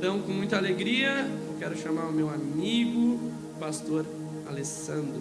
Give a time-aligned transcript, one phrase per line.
[0.00, 3.20] Então, com muita alegria, eu quero chamar o meu amigo,
[3.58, 4.06] pastor
[4.48, 5.20] Alessandro.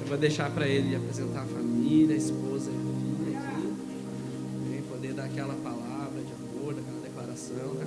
[0.00, 2.80] Eu vou deixar para ele apresentar a família, a esposa e a
[3.20, 4.82] filha aqui.
[4.88, 7.86] Poder dar aquela palavra de amor, aquela declaração, né?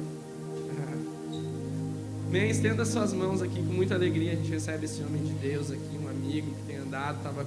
[2.32, 4.32] Bem, estenda suas mãos aqui com muita alegria.
[4.32, 7.46] A gente recebe esse homem de Deus aqui, um amigo que tem andado, estava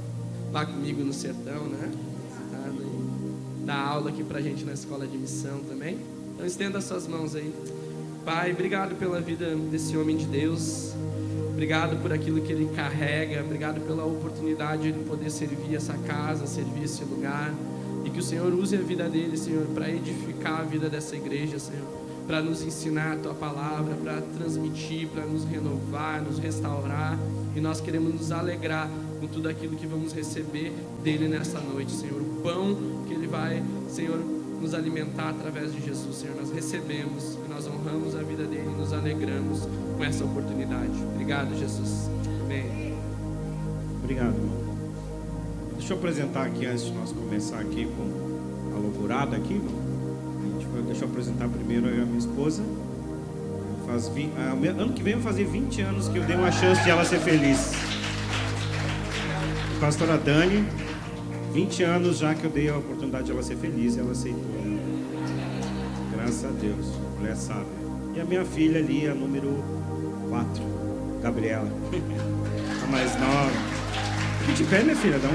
[0.52, 1.90] lá comigo no sertão, né?
[3.64, 5.98] Dá aula aqui pra gente na escola de missão também.
[6.34, 7.54] Então estenda suas mãos aí.
[8.24, 10.92] Pai, obrigado pela vida desse homem de Deus.
[11.50, 13.40] Obrigado por aquilo que ele carrega.
[13.40, 17.54] Obrigado pela oportunidade de poder servir essa casa, servir esse lugar.
[18.04, 21.58] E que o Senhor use a vida dele, Senhor, para edificar a vida dessa igreja,
[21.58, 21.86] Senhor.
[22.26, 27.16] Para nos ensinar a tua palavra, para transmitir, para nos renovar, nos restaurar.
[27.54, 28.90] E nós queremos nos alegrar
[29.22, 30.72] com tudo aquilo que vamos receber
[31.04, 32.20] dele nessa noite, Senhor.
[32.20, 32.76] O pão
[33.06, 34.18] que ele vai, Senhor,
[34.60, 36.34] nos alimentar através de Jesus, Senhor.
[36.36, 39.60] Nós recebemos e nós honramos a vida dele e nos alegramos
[39.96, 40.90] com essa oportunidade.
[41.14, 42.10] Obrigado, Jesus.
[42.44, 42.94] Amém.
[44.02, 44.62] Obrigado, irmão.
[45.76, 49.82] Deixa eu apresentar aqui antes de nós começar aqui com a loucurada aqui, irmão.
[50.86, 52.62] Deixa eu apresentar primeiro a minha esposa.
[53.86, 56.82] Faz, vi- ah, ano que vem vai fazer 20 anos que eu dei uma chance
[56.82, 57.72] de ela ser feliz.
[59.82, 60.64] Pastora Dani,
[61.52, 64.40] 20 anos já que eu dei a oportunidade de ela ser feliz ela aceitou.
[66.12, 66.86] Graças a Deus,
[67.18, 67.66] mulher sábia.
[68.14, 69.60] E a minha filha ali, a número
[70.28, 70.62] 4,
[71.20, 71.66] Gabriela.
[72.80, 73.50] a mais nova.
[74.46, 75.32] Fique de pé, minha filha, dá um.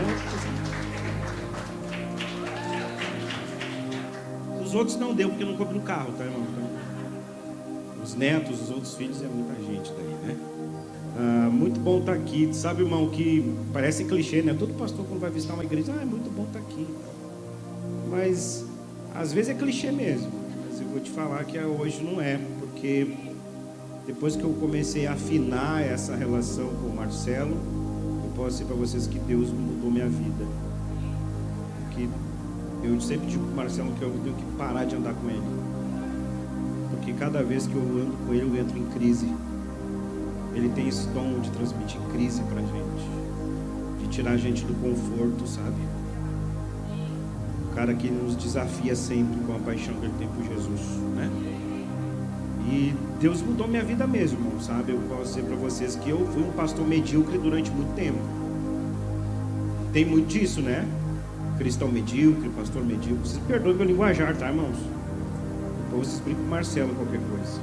[4.64, 6.48] Os outros não deu porque não coube no carro, tá, irmão?
[6.50, 6.77] Então,
[8.18, 10.38] netos, os outros filhos, é muita gente daí, né?
[11.18, 12.50] Ah, muito bom estar aqui.
[12.54, 14.56] Sabe, irmão, que parece clichê, né?
[14.58, 16.88] Todo pastor, quando vai visitar uma igreja, ah, é muito bom estar aqui.
[18.10, 18.66] Mas,
[19.16, 20.32] às vezes é clichê mesmo.
[20.70, 23.16] Mas eu vou te falar que hoje não é, porque
[24.06, 27.58] depois que eu comecei a afinar essa relação com o Marcelo,
[28.24, 30.46] eu posso dizer para vocês que Deus mudou minha vida.
[31.92, 32.08] Que
[32.84, 35.77] eu sempre digo para o Marcelo que eu tenho que parar de andar com ele.
[37.08, 39.34] Porque cada vez que eu ando com ele, eu entro em crise.
[40.54, 45.48] Ele tem esse dom de transmitir crise pra gente, de tirar a gente do conforto,
[45.48, 45.78] sabe?
[47.72, 50.82] O cara que nos desafia sempre com a paixão que ele tem por Jesus,
[51.16, 51.32] né?
[52.70, 54.92] E Deus mudou minha vida mesmo, irmão, sabe?
[54.92, 58.20] Eu posso dizer para vocês que eu fui um pastor medíocre durante muito tempo.
[59.94, 60.86] Tem muito disso, né?
[61.58, 63.30] Cristão medíocre, pastor medíocre.
[63.30, 64.97] Vocês perdoem meu linguajar, tá, irmãos?
[65.98, 67.60] Vocês explicam pro Marcelo qualquer coisa.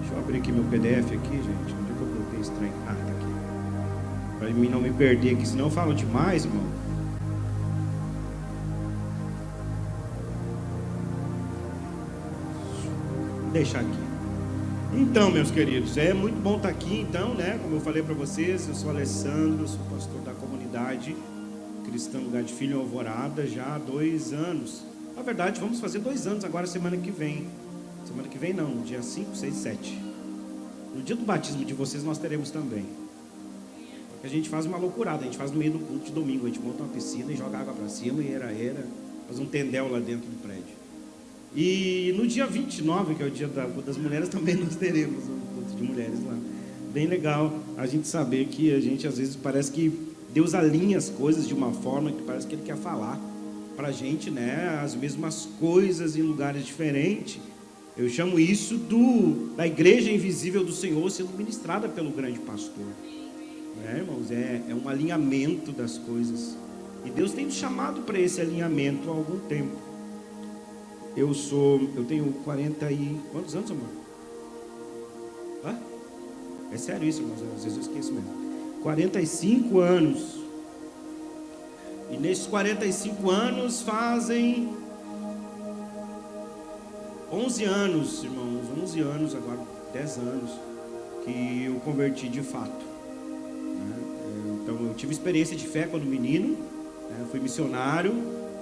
[0.00, 1.72] Deixa eu abrir aqui meu PDF aqui, gente.
[1.72, 2.72] Onde é que eu coloquei estranho?
[2.88, 4.38] Ah, tá aqui.
[4.40, 6.64] Para mim não me perder aqui, senão eu falo demais, irmão.
[13.42, 14.04] Vou deixar aqui.
[14.92, 17.56] Então, meus queridos, é muito bom estar aqui, então, né?
[17.62, 21.16] Como eu falei para vocês, eu sou Alessandro, sou pastor da comunidade
[21.84, 24.93] cristã Lugar de Filho Alvorada já há dois anos.
[25.16, 27.46] Na verdade, vamos fazer dois anos agora, semana que vem.
[28.06, 29.98] Semana que vem não, dia 5, 6, 7.
[30.94, 32.84] No dia do batismo de vocês nós teremos também.
[34.12, 36.46] Porque a gente faz uma loucurada, a gente faz no meio do culto de domingo,
[36.46, 38.86] a gente monta uma piscina e joga água para cima e era, era,
[39.26, 40.74] faz um tendel lá dentro do prédio.
[41.56, 45.40] E no dia 29, que é o dia da- das mulheres, também nós teremos um
[45.54, 46.36] culto de mulheres lá.
[46.92, 49.92] Bem legal a gente saber que a gente às vezes parece que
[50.32, 53.20] Deus alinha as coisas de uma forma que parece que Ele quer falar
[53.76, 54.80] para a gente, né?
[54.82, 57.40] As mesmas coisas em lugares diferentes.
[57.96, 62.86] Eu chamo isso do, da igreja invisível do Senhor sendo ministrada pelo grande pastor.
[63.82, 64.30] Né, irmãos?
[64.30, 66.56] É, é um alinhamento das coisas.
[67.04, 69.76] E Deus tem nos chamado para esse alinhamento há algum tempo.
[71.16, 73.88] Eu sou, eu tenho 40 e quantos anos, amor?
[75.64, 75.78] Hã?
[76.72, 77.40] É sério isso, irmãos?
[77.56, 78.28] Às vezes eu esqueço mesmo.
[78.82, 80.43] 45 anos.
[82.10, 84.68] E nesses 45 anos fazem
[87.32, 89.58] 11 anos, irmãos, 11 anos, agora
[89.92, 90.50] 10 anos,
[91.24, 92.70] que eu converti de fato.
[92.70, 93.96] né?
[94.62, 96.56] Então eu tive experiência de fé quando menino,
[97.10, 97.26] né?
[97.30, 98.12] fui missionário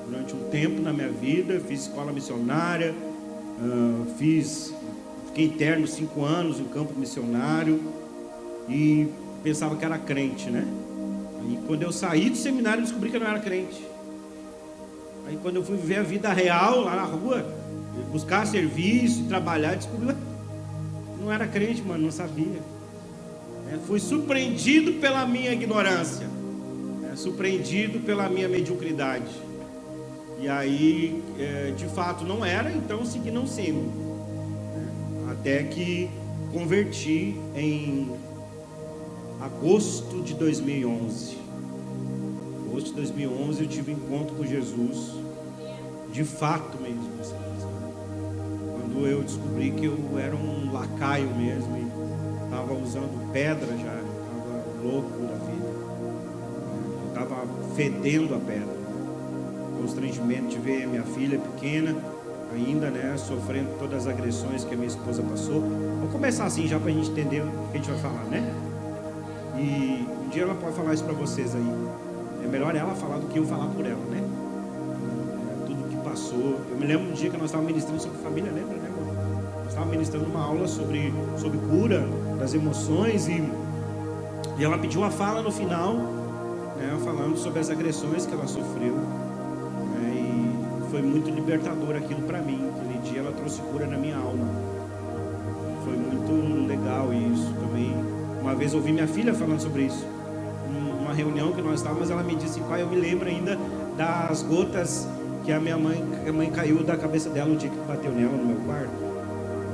[0.08, 2.94] durante um tempo na minha vida, fiz escola missionária,
[4.18, 4.74] fiz,
[5.26, 7.80] fiquei interno cinco anos no campo missionário
[8.68, 9.08] e
[9.42, 10.66] pensava que era crente, né?
[11.42, 13.84] Aí quando eu saí do seminário eu descobri que eu não era crente.
[15.26, 17.44] Aí quando eu fui viver a vida real lá na rua,
[18.10, 20.16] buscar serviço, trabalhar, descobri ué,
[21.20, 22.60] não era crente, mano, não sabia.
[23.72, 26.26] É, fui surpreendido pela minha ignorância.
[27.10, 29.32] É, surpreendido pela minha mediocridade.
[30.40, 34.02] E aí, é, de fato, não era, então segui não sendo.
[35.30, 36.10] Até que
[36.52, 38.10] converti em
[39.42, 41.36] agosto de 2011.
[42.68, 45.14] Agosto de 2011 eu tive um encontro com Jesus,
[46.12, 47.10] de fato mesmo.
[48.76, 54.82] Quando eu descobri que eu era um lacaio mesmo, e estava usando pedra já, estava
[54.82, 55.72] louco da vida,
[57.08, 58.82] estava fedendo a pedra.
[59.80, 61.96] Constrangimento de ver minha filha pequena
[62.54, 65.60] ainda, né, sofrendo todas as agressões que a minha esposa passou.
[65.60, 68.71] Vamos começar assim já para a gente entender o que a gente vai falar, né?
[69.56, 71.74] E um dia ela pode falar isso para vocês aí.
[72.44, 74.22] É melhor ela falar do que eu falar por ela, né?
[75.50, 76.60] É, tudo que passou.
[76.70, 79.14] Eu me lembro um dia que nós estávamos ministrando sobre família, lembra, né, amor?
[79.58, 82.06] Nós estávamos ministrando uma aula sobre, sobre cura
[82.38, 83.42] das emoções e,
[84.58, 88.94] e ela pediu a fala no final, né, falando sobre as agressões que ela sofreu.
[89.94, 92.68] Né, e foi muito libertador aquilo para mim.
[92.74, 94.46] Aquele dia ela trouxe cura na minha alma.
[95.84, 97.61] Foi muito legal isso.
[98.42, 100.04] Uma vez ouvi minha filha falando sobre isso
[101.12, 103.58] numa reunião que nós estávamos, ela me disse, pai, eu me lembro ainda
[103.96, 105.06] das gotas
[105.44, 108.32] que a minha mãe, a mãe caiu da cabeça dela o dia que bateu nela
[108.32, 108.92] no meu quarto.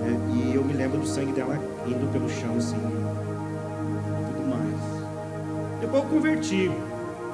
[0.01, 0.19] Né?
[0.35, 5.81] E eu me lembro do sangue dela indo pelo chão, assim, tudo mais.
[5.81, 6.71] Depois eu converti.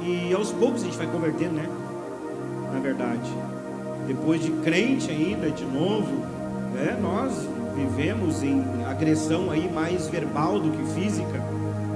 [0.01, 1.69] E aos poucos a gente vai convertendo, né?
[2.73, 3.33] Na verdade.
[4.07, 6.11] Depois de crente ainda, de novo,
[6.75, 6.99] né?
[7.01, 11.55] nós vivemos em agressão aí mais verbal do que física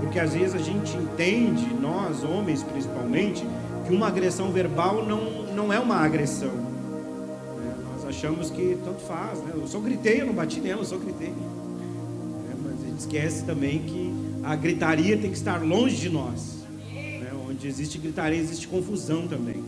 [0.08, 3.44] porque às vezes a gente entende, nós homens principalmente,
[3.86, 6.48] que uma agressão verbal não, não é uma agressão.
[6.48, 7.74] Né?
[7.92, 9.38] Nós achamos que tanto faz.
[9.40, 9.52] Né?
[9.54, 11.28] Eu só gritei, eu não bati nela, eu só gritei.
[11.28, 14.10] É, mas a gente esquece também que
[14.44, 16.64] a gritaria tem que estar longe de nós.
[16.90, 17.30] Né?
[17.46, 19.62] Onde existe gritaria, existe confusão também.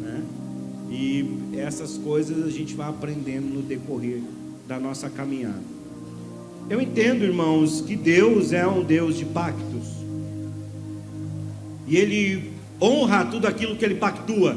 [0.00, 0.22] Né?
[0.90, 4.22] E essas coisas a gente vai aprendendo no decorrer
[4.68, 5.62] da nossa caminhada.
[6.68, 9.88] Eu entendo, irmãos, que Deus é um Deus de pactos.
[11.86, 14.54] E Ele honra tudo aquilo que Ele pactua,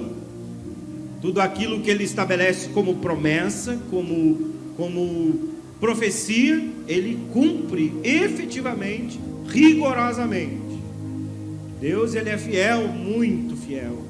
[1.21, 9.17] tudo aquilo que Ele estabelece como promessa, como, como profecia, Ele cumpre efetivamente,
[9.47, 10.59] rigorosamente.
[11.79, 14.03] Deus, Ele é fiel, muito fiel.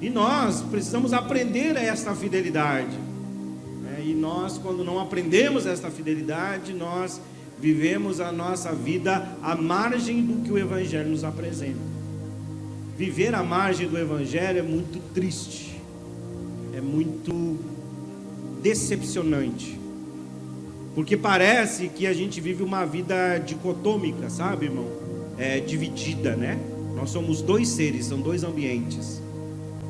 [0.00, 2.96] E nós precisamos aprender esta fidelidade.
[4.06, 7.20] E nós, quando não aprendemos esta fidelidade, nós
[7.58, 11.80] vivemos a nossa vida à margem do que o Evangelho nos apresenta.
[12.96, 15.82] Viver à margem do Evangelho é muito triste,
[16.72, 17.58] é muito
[18.62, 19.76] decepcionante,
[20.94, 24.86] porque parece que a gente vive uma vida dicotômica, sabe, irmão?
[25.36, 26.60] É, dividida, né?
[26.94, 29.20] Nós somos dois seres, são dois ambientes.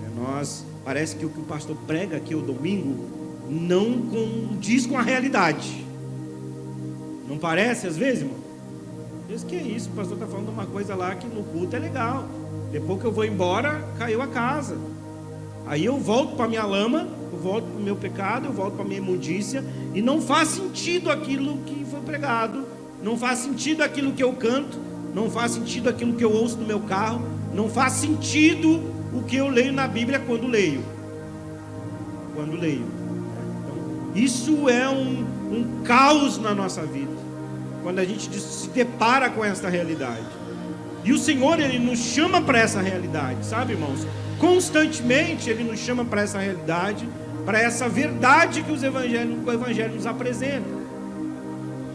[0.06, 3.15] É, nós parece que o que o pastor prega aqui o domingo
[3.48, 5.84] não condiz com a realidade.
[7.28, 8.37] Não parece às vezes, irmão?
[9.28, 11.78] Diz que é isso, o pastor está falando uma coisa lá que no culto é
[11.78, 12.28] legal.
[12.70, 14.76] Depois que eu vou embora, caiu a casa.
[15.66, 18.84] Aí eu volto para minha lama, eu volto para o meu pecado, eu volto para
[18.84, 19.64] a minha imundícia,
[19.94, 22.64] e não faz sentido aquilo que foi pregado,
[23.02, 24.78] não faz sentido aquilo que eu canto,
[25.12, 27.20] não faz sentido aquilo que eu ouço no meu carro,
[27.52, 28.81] não faz sentido
[29.12, 30.82] o que eu leio na Bíblia quando leio.
[32.34, 32.95] Quando leio.
[34.17, 37.13] Isso é um, um caos na nossa vida,
[37.82, 40.25] quando a gente se depara com essa realidade.
[41.05, 44.06] E o Senhor, Ele nos chama para essa realidade, sabe, irmãos?
[44.39, 47.06] Constantemente Ele nos chama para essa realidade,
[47.44, 50.67] para essa verdade que os evangelhos, o Evangelho nos apresenta.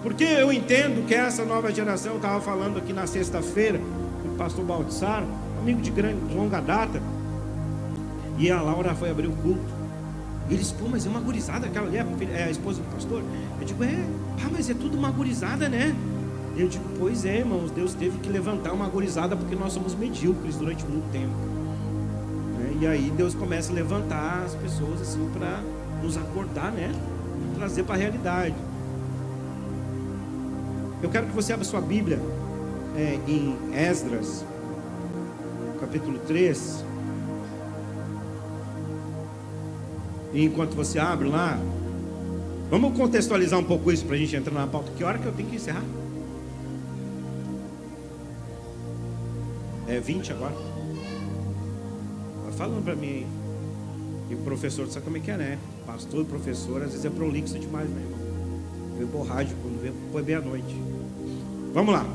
[0.04, 3.82] Porque eu entendo que essa nova geração, eu estava falando aqui na sexta-feira,
[4.24, 5.24] o pastor Baltzar,
[5.60, 7.02] amigo de grande, longa data,
[8.38, 9.81] e a Laura foi abrir o culto.
[10.52, 13.24] Eles, pô, mas é uma gurizada, aquela ali é, é a esposa do pastor.
[13.60, 14.06] Eu digo, é,
[14.38, 15.96] pá, mas é tudo uma gurizada, né?
[16.58, 20.58] Eu digo, pois é, irmãos, Deus teve que levantar uma gurizada porque nós somos medíocres
[20.58, 21.34] durante muito tempo.
[22.60, 22.78] Né?
[22.82, 25.64] E aí Deus começa a levantar as pessoas assim para
[26.04, 26.92] nos acordar, né?
[26.92, 28.56] E trazer para a realidade.
[31.02, 32.20] Eu quero que você abra sua Bíblia
[32.98, 34.44] é, em Esdras,
[35.80, 36.91] capítulo 3.
[40.34, 41.60] Enquanto você abre lá,
[42.70, 44.92] vamos contextualizar um pouco isso para a gente entrar na pauta.
[44.98, 45.84] Que hora que eu tenho que encerrar?
[49.88, 50.54] É 20 agora?
[52.46, 53.28] Tá falando para mim aí.
[54.30, 55.60] E o professor, sabe como é que é, né?
[55.86, 58.20] Pastor, professor, às vezes é prolixo demais, meu irmão.
[58.98, 60.74] Vê borrágio quando vê, foi bem à noite.
[61.74, 62.06] Vamos lá.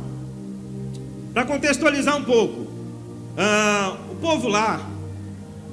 [1.35, 4.79] Para contextualizar um pouco, uh, o povo lá,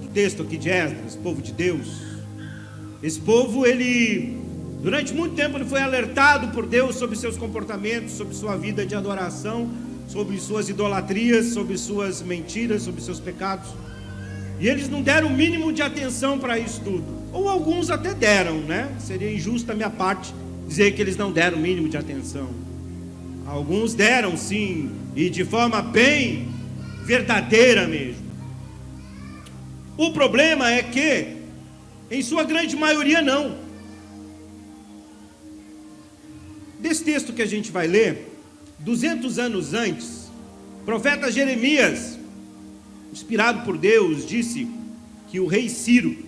[0.01, 2.12] do texto aqui de Esdras, povo de Deus,
[3.03, 4.38] esse povo, ele,
[4.81, 8.95] durante muito tempo, ele foi alertado por Deus sobre seus comportamentos, sobre sua vida de
[8.95, 9.69] adoração,
[10.07, 13.69] sobre suas idolatrias, sobre suas mentiras, sobre seus pecados.
[14.60, 17.03] E eles não deram o mínimo de atenção para isso tudo.
[17.33, 18.89] Ou alguns até deram, né?
[19.00, 20.33] Seria injusto da minha parte
[20.67, 22.48] dizer que eles não deram o mínimo de atenção.
[23.45, 26.48] Alguns deram sim, e de forma bem
[27.03, 28.24] verdadeira mesmo.
[29.98, 31.42] O problema é que,
[32.13, 33.58] em sua grande maioria, não.
[36.79, 38.27] Desse texto que a gente vai ler,
[38.79, 40.29] 200 anos antes,
[40.82, 42.20] o profeta Jeremias,
[43.12, 44.67] inspirado por Deus, disse
[45.29, 46.24] que o rei Ciro,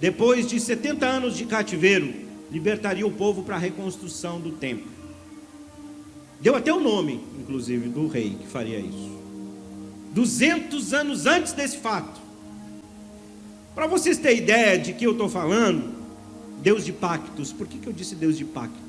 [0.00, 2.14] depois de 70 anos de cativeiro,
[2.52, 4.90] libertaria o povo para a reconstrução do templo.
[6.40, 9.16] Deu até o nome, inclusive, do rei que faria isso.
[10.12, 12.25] 200 anos antes desse fato.
[13.76, 15.92] Para vocês terem ideia de que eu estou falando,
[16.62, 17.52] Deus de pactos.
[17.52, 18.80] Por que, que eu disse Deus de pactos?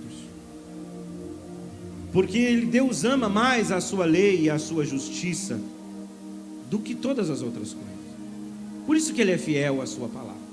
[2.14, 5.60] Porque Deus ama mais a sua lei e a sua justiça
[6.70, 7.98] do que todas as outras coisas.
[8.86, 10.48] Por isso que Ele é fiel à sua palavra.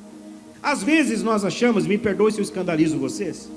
[0.60, 3.48] Às vezes nós achamos, me perdoe se eu escandalizo vocês,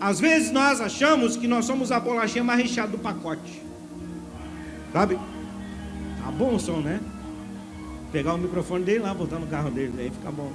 [0.00, 3.62] às vezes nós achamos que nós somos a bolachinha mais recheada do pacote.
[4.92, 5.14] Sabe?
[5.14, 6.98] Tá bom o som, né?
[8.12, 10.52] Pegar o microfone dele lá, botar no carro dele, aí fica bom.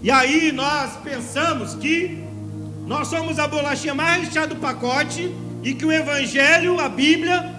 [0.00, 2.22] E aí nós pensamos que
[2.86, 7.54] nós somos a bolachinha mais recheada do pacote e que o Evangelho, a Bíblia,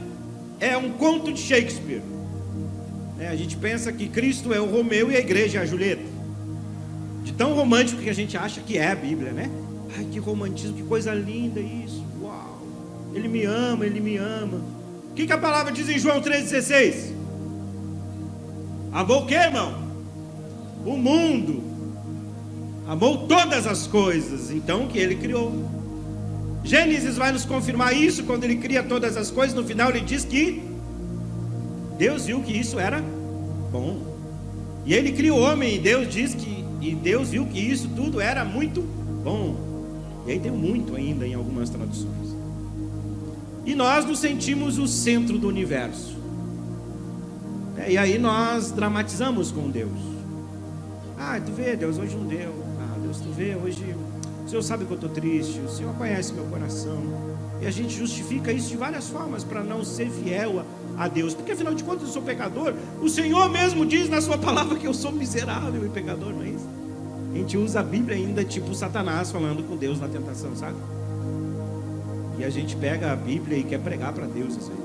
[0.60, 2.02] é um conto de Shakespeare.
[3.20, 6.04] É, a gente pensa que Cristo é o Romeu e a igreja é a Julieta.
[7.24, 9.50] De tão romântico que a gente acha que é a Bíblia, né?
[9.98, 12.06] Ai, que romantismo, que coisa linda isso.
[12.22, 12.62] Uau!
[13.14, 14.62] Ele me ama, ele me ama.
[15.12, 17.15] O que, que a palavra diz em João 3,16?
[18.96, 19.74] Amou o que, irmão?
[20.86, 21.62] O mundo.
[22.88, 25.70] Amou todas as coisas, então que ele criou.
[26.64, 29.54] Gênesis vai nos confirmar isso quando ele cria todas as coisas.
[29.54, 30.64] No final ele diz que
[31.98, 33.04] Deus viu que isso era
[33.70, 33.98] bom.
[34.86, 38.22] E ele cria o homem e Deus diz que e Deus viu que isso tudo
[38.22, 38.82] era muito
[39.26, 39.58] bom.
[40.26, 42.34] E aí tem muito ainda em algumas traduções.
[43.66, 46.15] E nós nos sentimos o centro do universo.
[47.78, 50.00] É, e aí nós dramatizamos com Deus.
[51.18, 52.54] Ah, tu vê, Deus hoje não deu.
[52.80, 53.96] Ah, Deus, tu vê, hoje
[54.46, 57.02] o Senhor sabe que eu estou triste, o Senhor conhece meu coração.
[57.62, 60.64] E a gente justifica isso de várias formas para não ser fiel
[60.98, 61.34] a, Deus.
[61.34, 62.74] Porque afinal de contas eu sou pecador.
[63.02, 66.50] O Senhor mesmo diz na sua palavra que eu sou miserável e pecador, não é
[66.50, 66.70] isso?
[67.34, 70.78] A gente usa a Bíblia ainda tipo Satanás falando com Deus na tentação, sabe?
[72.38, 74.85] E a gente pega a Bíblia e quer pregar para Deus às vezes.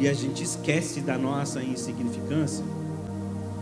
[0.00, 2.64] E a gente esquece da nossa insignificância,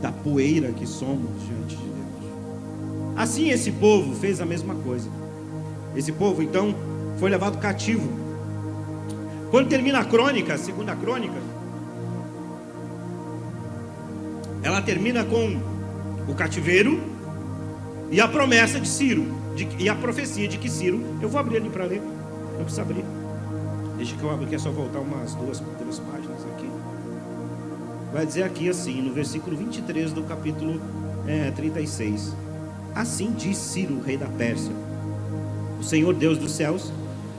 [0.01, 3.17] da poeira que somos diante de Deus.
[3.17, 5.09] Assim esse povo fez a mesma coisa.
[5.95, 6.75] Esse povo então
[7.19, 8.09] foi levado cativo.
[9.51, 11.35] Quando termina a crônica, a segunda crônica,
[14.63, 15.59] ela termina com
[16.29, 17.01] o cativeiro
[18.11, 21.57] e a promessa de Ciro, de, e a profecia de que Ciro, eu vou abrir
[21.57, 22.01] ali para ler,
[22.57, 23.05] não precisa abrir.
[24.01, 26.67] Deixa que eu abro aqui, é só voltar umas duas, duas páginas aqui.
[28.11, 30.81] Vai dizer aqui assim, no versículo 23 do capítulo
[31.27, 32.35] é, 36.
[32.95, 34.73] Assim diz Ciro, rei da Pérsia:
[35.79, 36.91] O Senhor Deus dos céus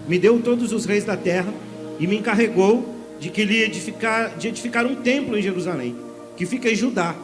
[0.07, 1.51] me deu todos os reis da terra
[1.99, 5.95] e me encarregou de que lhe edificar, de edificar um templo em Jerusalém,
[6.37, 7.15] que fica em Judá.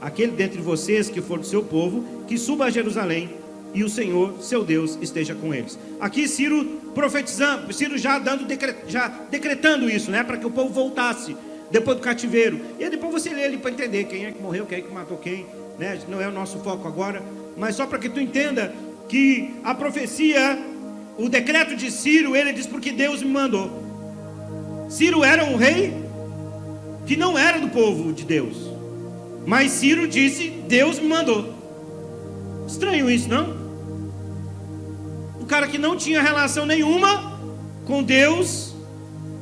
[0.00, 3.28] Aquele dentre vocês que for do seu povo, que suba a Jerusalém
[3.74, 5.78] e o Senhor, seu Deus, esteja com eles.
[6.00, 8.46] Aqui Ciro profetizando, Ciro já dando
[8.86, 11.36] já decretando isso, né, para que o povo voltasse
[11.70, 12.60] depois do cativeiro.
[12.78, 15.18] E depois você lê ele para entender quem é que morreu, quem é que matou
[15.18, 15.46] quem,
[15.78, 15.98] né?
[16.08, 17.22] Não é o nosso foco agora,
[17.56, 18.74] mas só para que tu entenda
[19.08, 20.58] que a profecia,
[21.16, 23.86] o decreto de Ciro, ele diz porque Deus me mandou.
[24.88, 25.94] Ciro era um rei
[27.06, 28.56] que não era do povo de Deus,
[29.46, 31.54] mas Ciro disse: Deus me mandou.
[32.66, 33.57] Estranho isso, não?
[35.48, 37.40] Cara que não tinha relação nenhuma
[37.86, 38.74] com Deus,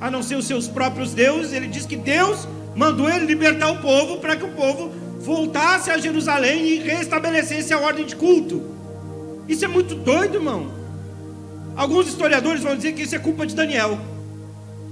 [0.00, 2.46] a não ser os seus próprios deuses, ele diz que Deus
[2.76, 7.80] mandou ele libertar o povo para que o povo voltasse a Jerusalém e restabelecesse a
[7.80, 8.62] ordem de culto.
[9.48, 10.70] Isso é muito doido, irmão.
[11.74, 13.98] Alguns historiadores vão dizer que isso é culpa de Daniel.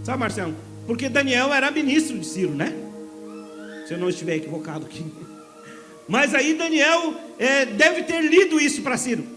[0.03, 0.55] Sabe, Marcelo?
[0.87, 2.73] Porque Daniel era ministro de Ciro, né?
[3.87, 5.05] Se eu não estiver equivocado aqui.
[6.09, 9.34] Mas aí Daniel é, deve ter lido isso para Ciro.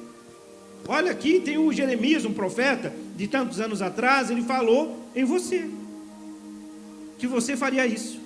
[0.88, 5.69] Olha aqui, tem o Jeremias, um profeta de tantos anos atrás, ele falou em você
[7.17, 8.19] que você faria isso.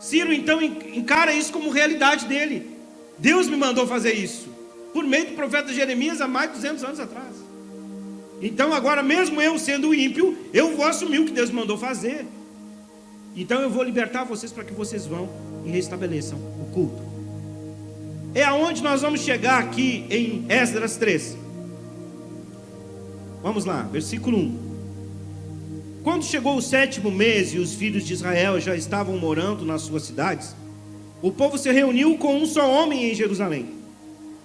[0.00, 2.70] Ciro então encara isso como realidade dele.
[3.18, 4.48] Deus me mandou fazer isso,
[4.92, 7.50] por meio do profeta Jeremias há mais de 200 anos atrás.
[8.42, 12.24] Então, agora, mesmo eu sendo ímpio, eu vou assumir o que Deus mandou fazer.
[13.36, 15.28] Então, eu vou libertar vocês para que vocês vão
[15.66, 17.09] e restabeleçam o culto.
[18.32, 21.36] É aonde nós vamos chegar aqui em Esdras 3.
[23.42, 24.70] Vamos lá, versículo 1.
[26.04, 30.04] Quando chegou o sétimo mês e os filhos de Israel já estavam morando nas suas
[30.04, 30.54] cidades,
[31.20, 33.66] o povo se reuniu com um só homem em Jerusalém.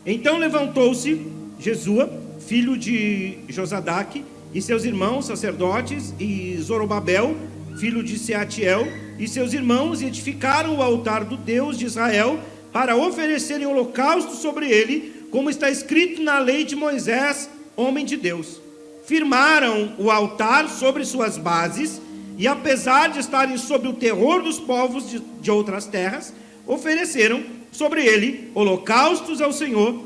[0.04, 1.22] Então levantou-se
[1.60, 7.36] Jesua, filho de Josadaque, e seus irmãos sacerdotes, e Zorobabel,
[7.77, 8.88] filho de Seatiel,
[9.20, 12.39] e seus irmãos, edificaram o altar do Deus de Israel
[12.75, 18.60] para oferecerem holocausto sobre ele, como está escrito na lei de Moisés, homem de Deus
[19.05, 22.01] firmaram o altar sobre suas bases,
[22.38, 26.34] e apesar de estarem sob o terror dos povos de, de outras terras,
[26.67, 27.41] ofereceram
[27.72, 30.03] sobre ele holocaustos ao Senhor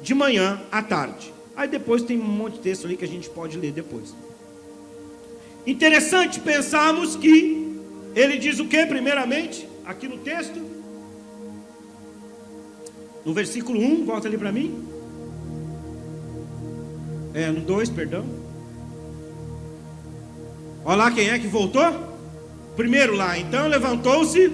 [0.00, 1.32] de manhã à tarde.
[1.56, 4.14] Aí depois tem um monte de texto ali que a gente pode ler depois.
[5.66, 7.74] Interessante pensarmos que
[8.14, 10.75] ele diz o que primeiramente aqui no texto?
[13.26, 14.84] No versículo 1, volta ali para mim.
[17.34, 18.24] É, no 2, perdão.
[20.84, 21.82] Olha lá quem é que voltou.
[22.76, 24.52] Primeiro lá, então levantou-se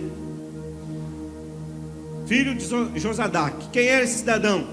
[2.26, 3.68] filho de Josadac.
[3.70, 4.66] Quem era esse cidadão?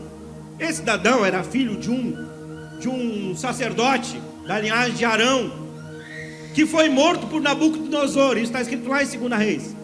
[0.57, 2.29] Esse cidadão era filho de um
[2.79, 5.51] de um sacerdote da linhagem de Arão,
[6.55, 8.37] que foi morto por Nabucodonosor.
[8.37, 9.75] Isso está escrito lá em 2 Reis.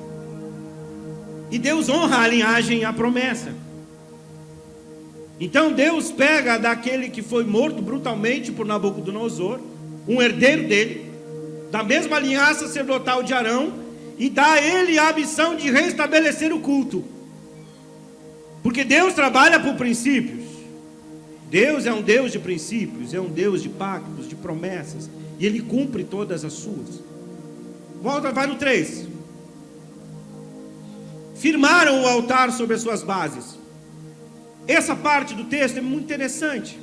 [1.52, 3.65] E Deus honra a linhagem e a promessa.
[5.40, 9.60] Então Deus pega daquele que foi morto brutalmente por Nabucodonosor,
[10.08, 11.12] um herdeiro dele,
[11.72, 13.74] da mesma linhagem sacerdotal de Arão,
[14.18, 17.04] e dá a ele a missão de restabelecer o culto.
[18.64, 20.46] Porque Deus trabalha por princípios.
[21.50, 25.62] Deus é um Deus de princípios, é um Deus de pactos, de promessas, e ele
[25.62, 27.04] cumpre todas as suas.
[28.02, 29.06] Volta, vai no 3.
[31.36, 33.65] Firmaram o altar sobre as suas bases
[34.68, 36.80] essa parte do texto é muito interessante.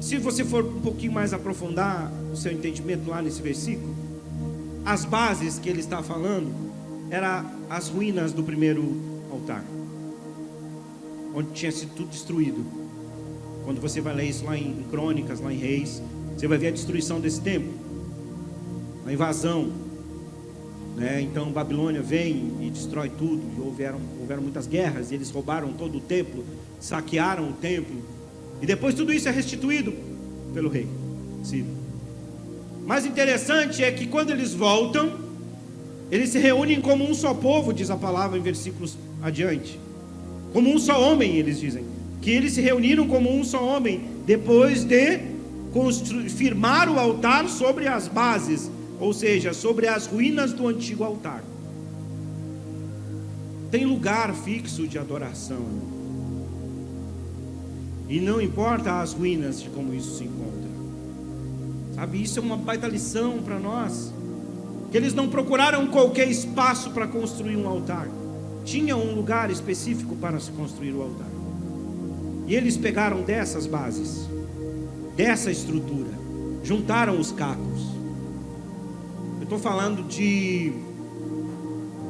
[0.00, 3.94] Se você for um pouquinho mais aprofundar o seu entendimento lá nesse versículo,
[4.84, 6.54] as bases que ele está falando
[7.10, 8.96] eram as ruínas do primeiro
[9.30, 9.64] altar,
[11.34, 12.64] onde tinha sido tudo destruído.
[13.64, 16.00] Quando você vai ler isso lá em Crônicas, lá em Reis,
[16.36, 17.74] você vai ver a destruição desse templo,
[19.04, 19.72] a invasão,
[20.96, 21.20] né?
[21.20, 23.42] Então Babilônia vem e destrói tudo.
[23.56, 25.12] E houveram, houveram muitas guerras.
[25.12, 26.44] E eles roubaram todo o templo,
[26.80, 28.02] saquearam o templo.
[28.60, 29.92] E depois tudo isso é restituído
[30.54, 30.88] pelo rei
[31.44, 31.66] Ciro.
[32.86, 35.12] Mas interessante é que quando eles voltam,
[36.10, 39.78] eles se reúnem como um só povo, diz a palavra em versículos adiante.
[40.52, 41.84] Como um só homem, eles dizem.
[42.22, 45.20] Que eles se reuniram como um só homem, depois de
[46.30, 51.42] firmar o altar sobre as bases ou seja, sobre as ruínas do antigo altar.
[53.70, 55.64] Tem lugar fixo de adoração.
[58.08, 60.70] E não importa as ruínas de como isso se encontra.
[61.94, 64.12] Sabe, isso é uma baita lição para nós.
[64.90, 68.08] Que eles não procuraram qualquer espaço para construir um altar.
[68.64, 71.30] Tinha um lugar específico para se construir o altar.
[72.46, 74.28] E eles pegaram dessas bases,
[75.16, 76.10] dessa estrutura,
[76.62, 77.85] juntaram os cacos
[79.46, 80.72] estou falando de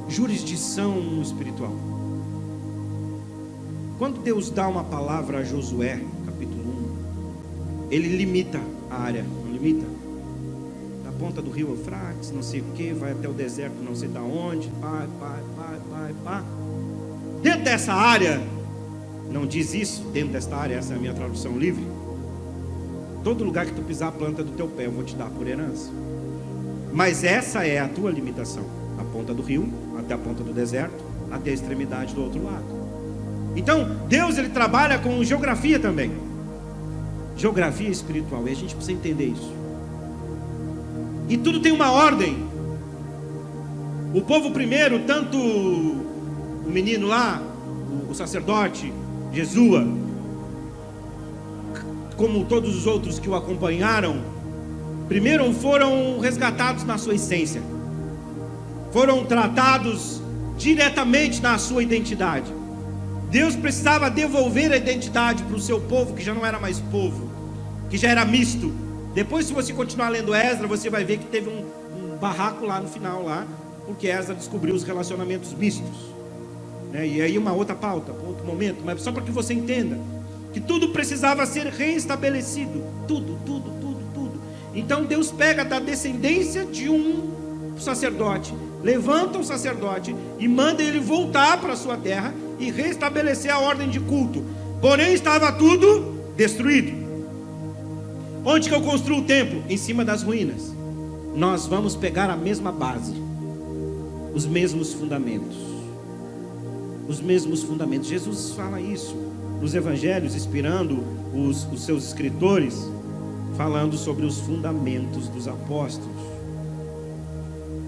[0.08, 1.74] jurisdição espiritual.
[3.98, 6.64] Quando Deus dá uma palavra a Josué, capítulo
[7.88, 8.58] 1, ele limita
[8.90, 9.86] a área, não limita?
[11.04, 14.08] Da ponta do rio Eufrates, não sei o que, vai até o deserto, não sei
[14.08, 16.44] da onde, pai, pai, pai, pai, pai.
[17.42, 18.40] Dentro dessa área,
[19.30, 21.86] não diz isso, dentro desta área, essa é a minha tradução livre.
[23.22, 25.46] Todo lugar que tu pisar a planta do teu pé, eu vou te dar por
[25.46, 25.90] herança.
[26.96, 28.64] Mas essa é a tua limitação.
[28.98, 32.64] A ponta do rio, até a ponta do deserto, até a extremidade do outro lado.
[33.54, 36.10] Então, Deus ele trabalha com geografia também.
[37.36, 39.52] Geografia espiritual, e a gente precisa entender isso.
[41.28, 42.48] E tudo tem uma ordem.
[44.14, 47.42] O povo primeiro, tanto o menino lá,
[48.08, 48.90] o sacerdote,
[49.34, 49.86] Jesua,
[52.16, 54.34] como todos os outros que o acompanharam,
[55.08, 57.62] Primeiro, foram resgatados na sua essência,
[58.92, 60.20] foram tratados
[60.56, 62.52] diretamente na sua identidade.
[63.30, 67.30] Deus precisava devolver a identidade para o seu povo, que já não era mais povo,
[67.90, 68.72] que já era misto.
[69.14, 71.64] Depois, se você continuar lendo Esdras, você vai ver que teve um,
[72.14, 73.46] um barraco lá no final lá,
[73.86, 76.16] porque Esdras descobriu os relacionamentos mistos.
[76.92, 77.06] Né?
[77.06, 79.98] E aí uma outra pauta, outro momento, mas só para que você entenda
[80.52, 83.75] que tudo precisava ser reestabelecido, tudo, tudo.
[84.76, 87.30] Então Deus pega da descendência de um
[87.78, 93.88] sacerdote, levanta o sacerdote e manda ele voltar para sua terra e restabelecer a ordem
[93.88, 94.44] de culto.
[94.80, 96.92] Porém estava tudo destruído.
[98.44, 99.64] Onde que eu construo o templo?
[99.66, 100.74] Em cima das ruínas.
[101.34, 103.14] Nós vamos pegar a mesma base,
[104.34, 105.56] os mesmos fundamentos.
[107.08, 108.08] Os mesmos fundamentos.
[108.08, 109.16] Jesus fala isso
[109.60, 111.02] nos evangelhos, inspirando
[111.34, 112.86] os, os seus escritores,
[113.56, 116.16] falando sobre os fundamentos dos apóstolos.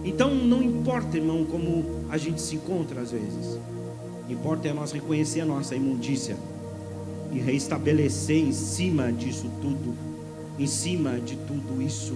[0.05, 3.59] Então não importa, irmão, como a gente se encontra às vezes.
[4.29, 6.37] Importa é nós reconhecer a nossa imundícia
[7.33, 10.09] e reestabelecer em cima disso tudo
[10.59, 12.15] em cima de tudo isso,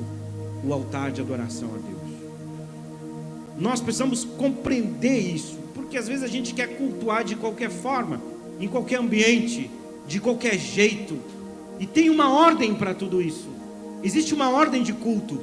[0.64, 2.02] o altar de adoração a Deus.
[3.56, 8.20] Nós precisamos compreender isso, porque às vezes a gente quer cultuar de qualquer forma,
[8.58, 9.70] em qualquer ambiente,
[10.08, 11.16] de qualquer jeito,
[11.78, 13.48] e tem uma ordem para tudo isso.
[14.02, 15.40] Existe uma ordem de culto,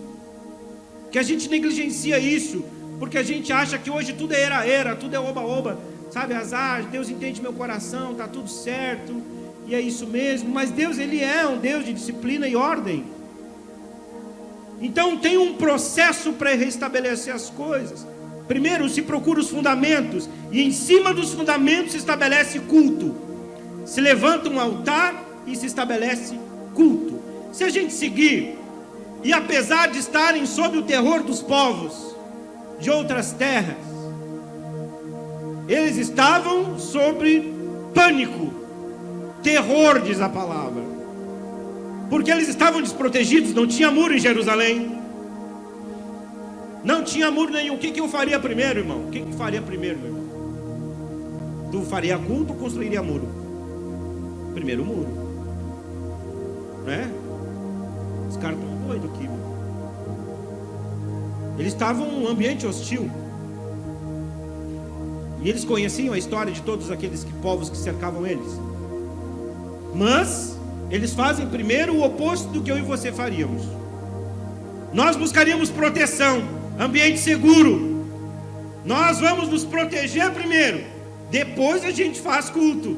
[1.12, 2.63] que a gente negligencia isso,
[3.00, 5.80] porque a gente acha que hoje tudo é era-era, tudo é oba-oba,
[6.12, 6.34] sabe?
[6.34, 9.22] Azar, Deus entende meu coração, tá tudo certo
[9.65, 13.06] e é isso mesmo, mas Deus ele é um Deus de disciplina e ordem.
[14.82, 18.06] Então tem um processo para restabelecer as coisas.
[18.48, 23.15] Primeiro se procura os fundamentos e em cima dos fundamentos se estabelece culto.
[23.86, 26.38] Se levanta um altar e se estabelece
[26.74, 27.20] culto.
[27.52, 28.58] Se a gente seguir
[29.24, 32.16] e apesar de estarem sob o terror dos povos
[32.80, 33.76] de outras terras,
[35.68, 37.54] eles estavam sobre
[37.94, 38.54] pânico
[39.44, 40.84] terror, diz a palavra.
[42.10, 45.00] Porque eles estavam desprotegidos, não tinha muro em Jerusalém.
[46.84, 47.76] Não tinha muro nenhum.
[47.76, 49.06] O que, que eu faria primeiro, irmão?
[49.08, 51.70] O que, que faria primeiro, meu irmão?
[51.72, 53.28] Tu faria culto ou construiria muro?
[54.56, 55.29] Primeiro muro.
[56.89, 57.08] Né?
[58.28, 59.39] Os caras estão doidos aqui, irmão.
[61.60, 63.12] Eles estavam em ambiente hostil.
[65.43, 68.60] E eles conheciam a história de todos aqueles povos que cercavam eles.
[69.93, 70.58] Mas
[70.89, 73.62] eles fazem primeiro o oposto do que eu e você faríamos.
[74.91, 76.41] Nós buscaríamos proteção,
[76.80, 78.04] ambiente seguro.
[78.84, 80.84] Nós vamos nos proteger primeiro,
[81.30, 82.97] depois a gente faz culto.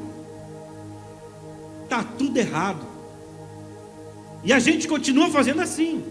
[1.89, 2.90] Tá tudo errado.
[4.43, 6.03] E a gente continua fazendo assim.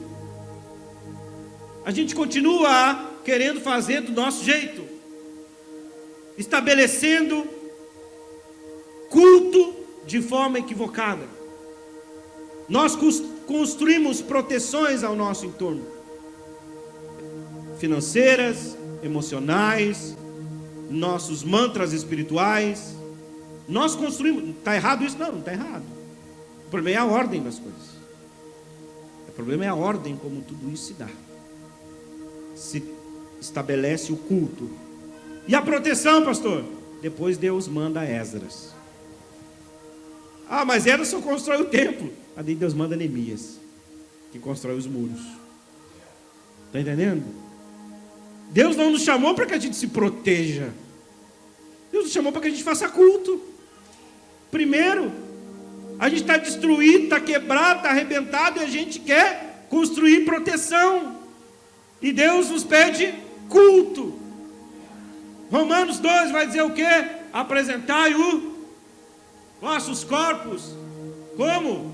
[1.85, 4.85] A gente continua querendo fazer do nosso jeito,
[6.37, 7.47] estabelecendo
[9.09, 9.75] culto
[10.07, 11.27] de forma equivocada.
[12.69, 12.97] Nós
[13.47, 15.85] construímos proteções ao nosso entorno
[17.81, 20.15] financeiras, emocionais,
[20.91, 22.95] nossos mantras espirituais.
[23.67, 24.51] Nós construímos.
[24.51, 25.19] Está errado isso?
[25.19, 25.85] Não, não está errado.
[26.67, 28.00] O problema é a ordem das coisas.
[29.41, 31.09] Problema é a ordem como tudo isso se dá.
[32.55, 32.85] Se
[33.41, 34.69] estabelece o culto.
[35.49, 36.63] E a proteção, pastor?
[37.01, 38.75] Depois Deus manda Esdras.
[40.47, 42.13] Ah, mas só constrói o templo.
[42.37, 43.59] Aí Deus manda Neemias,
[44.31, 45.23] que constrói os muros.
[46.67, 47.25] Está entendendo?
[48.51, 50.71] Deus não nos chamou para que a gente se proteja.
[51.91, 53.41] Deus nos chamou para que a gente faça culto.
[54.51, 55.11] Primeiro,
[56.01, 61.19] a gente está destruído, está quebrado, está arrebentado e a gente quer construir proteção.
[62.01, 63.15] E Deus nos pede
[63.51, 64.19] culto.
[65.51, 66.87] Romanos 2 vai dizer o que?
[67.35, 68.65] Apresentai o
[69.61, 70.75] nossos corpos
[71.37, 71.93] como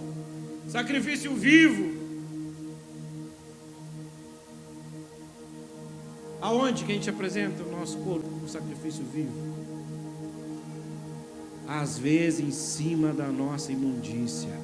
[0.69, 1.97] sacrifício vivo.
[6.41, 9.56] Aonde que a gente apresenta o nosso corpo como sacrifício vivo?
[11.69, 14.55] Às vezes em cima da nossa imundícia,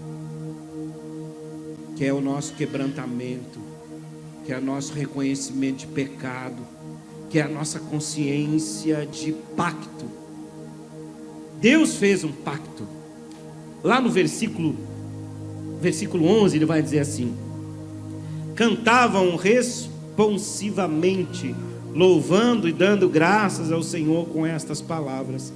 [1.96, 3.60] que é o nosso quebrantamento,
[4.44, 6.62] que é o nosso reconhecimento de pecado,
[7.28, 10.22] que é a nossa consciência de pacto
[11.62, 12.86] Deus fez um pacto.
[13.84, 14.74] Lá no versículo
[15.80, 17.32] versículo 11, ele vai dizer assim:
[18.56, 21.54] Cantavam responsivamente,
[21.94, 25.52] louvando e dando graças ao Senhor com estas palavras: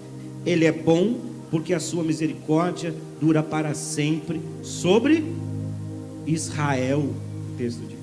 [0.46, 1.16] Ele é bom,
[1.50, 5.24] porque a sua misericórdia dura para sempre sobre
[6.26, 7.00] Israel.
[7.00, 7.96] O texto diz.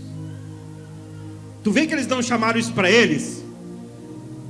[1.64, 3.44] Tu vê que eles não chamaram isso para eles?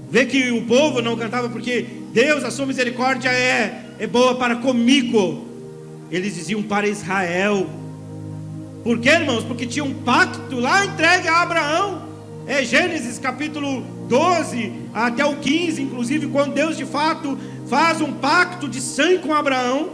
[0.09, 4.57] Vê que o povo não cantava porque Deus, a sua misericórdia é, é boa para
[4.57, 5.47] comigo.
[6.11, 7.67] Eles diziam para Israel.
[8.83, 9.43] Por quê, irmãos?
[9.43, 12.03] Porque tinha um pacto lá entregue a Abraão.
[12.45, 18.67] É Gênesis capítulo 12 até o 15, inclusive, quando Deus de fato faz um pacto
[18.67, 19.89] de sangue com Abraão.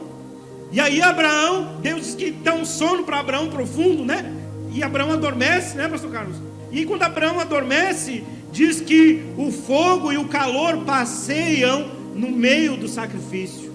[0.72, 4.36] E aí Abraão, Deus diz que dá um sono para Abraão profundo, né?
[4.72, 6.38] E Abraão adormece, né, pastor Carlos?
[6.72, 12.88] E quando Abraão adormece, diz que o fogo e o calor passeiam no meio do
[12.88, 13.70] sacrifício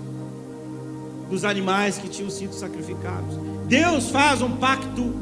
[1.31, 3.39] dos animais que tinham sido sacrificados.
[3.67, 5.15] Deus faz um pacto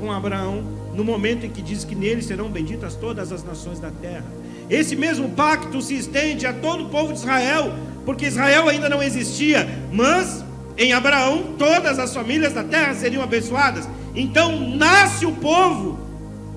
[0.00, 0.62] com Abraão
[0.94, 4.26] no momento em que diz que nele serão benditas todas as nações da terra.
[4.68, 7.72] Esse mesmo pacto se estende a todo o povo de Israel,
[8.08, 10.42] porque Israel ainda não existia, mas
[10.78, 13.86] em Abraão todas as famílias da terra seriam abençoadas.
[14.14, 15.98] Então nasce o povo,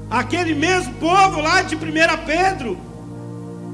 [0.09, 1.79] aquele mesmo povo lá de 1
[2.25, 2.77] Pedro,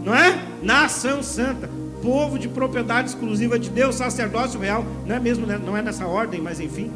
[0.04, 0.40] não é?
[0.64, 1.70] Nação santa,
[2.02, 5.62] povo de propriedade exclusiva de Deus, sacerdócio real, não é mesmo, né?
[5.64, 6.92] não é nessa ordem, mas enfim,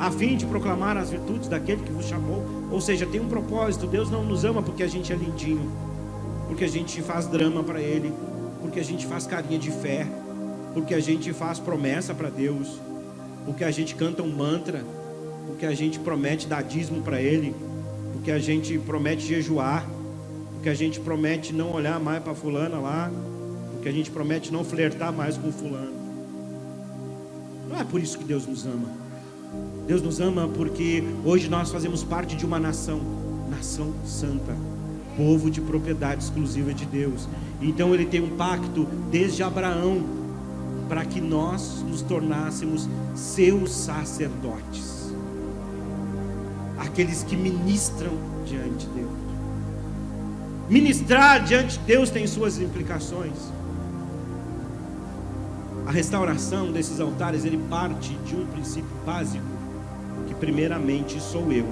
[0.00, 3.86] a fim de proclamar as virtudes daquele que vos chamou, ou seja, tem um propósito.
[3.86, 5.70] Deus não nos ama porque a gente é lindinho,
[6.48, 8.12] porque a gente faz drama para Ele,
[8.64, 10.06] porque a gente faz carinha de fé,
[10.72, 12.80] porque a gente faz promessa para Deus,
[13.44, 14.82] porque a gente canta um mantra,
[15.46, 17.54] porque a gente promete dar dízimo para Ele,
[18.14, 19.86] porque a gente promete jejuar,
[20.54, 23.12] porque a gente promete não olhar mais para fulana lá,
[23.74, 25.92] porque a gente promete não flertar mais com fulano.
[27.68, 28.88] Não é por isso que Deus nos ama.
[29.86, 32.98] Deus nos ama porque hoje nós fazemos parte de uma nação,
[33.50, 34.56] nação santa,
[35.16, 37.28] povo de propriedade exclusiva de Deus.
[37.60, 40.02] Então ele tem um pacto desde Abraão
[40.88, 45.12] para que nós nos tornássemos seus sacerdotes,
[46.78, 48.12] aqueles que ministram
[48.44, 49.10] diante de Deus.
[50.68, 53.52] Ministrar diante de Deus tem suas implicações.
[55.86, 59.44] A restauração desses altares ele parte de um princípio básico
[60.26, 61.66] que primeiramente sou eu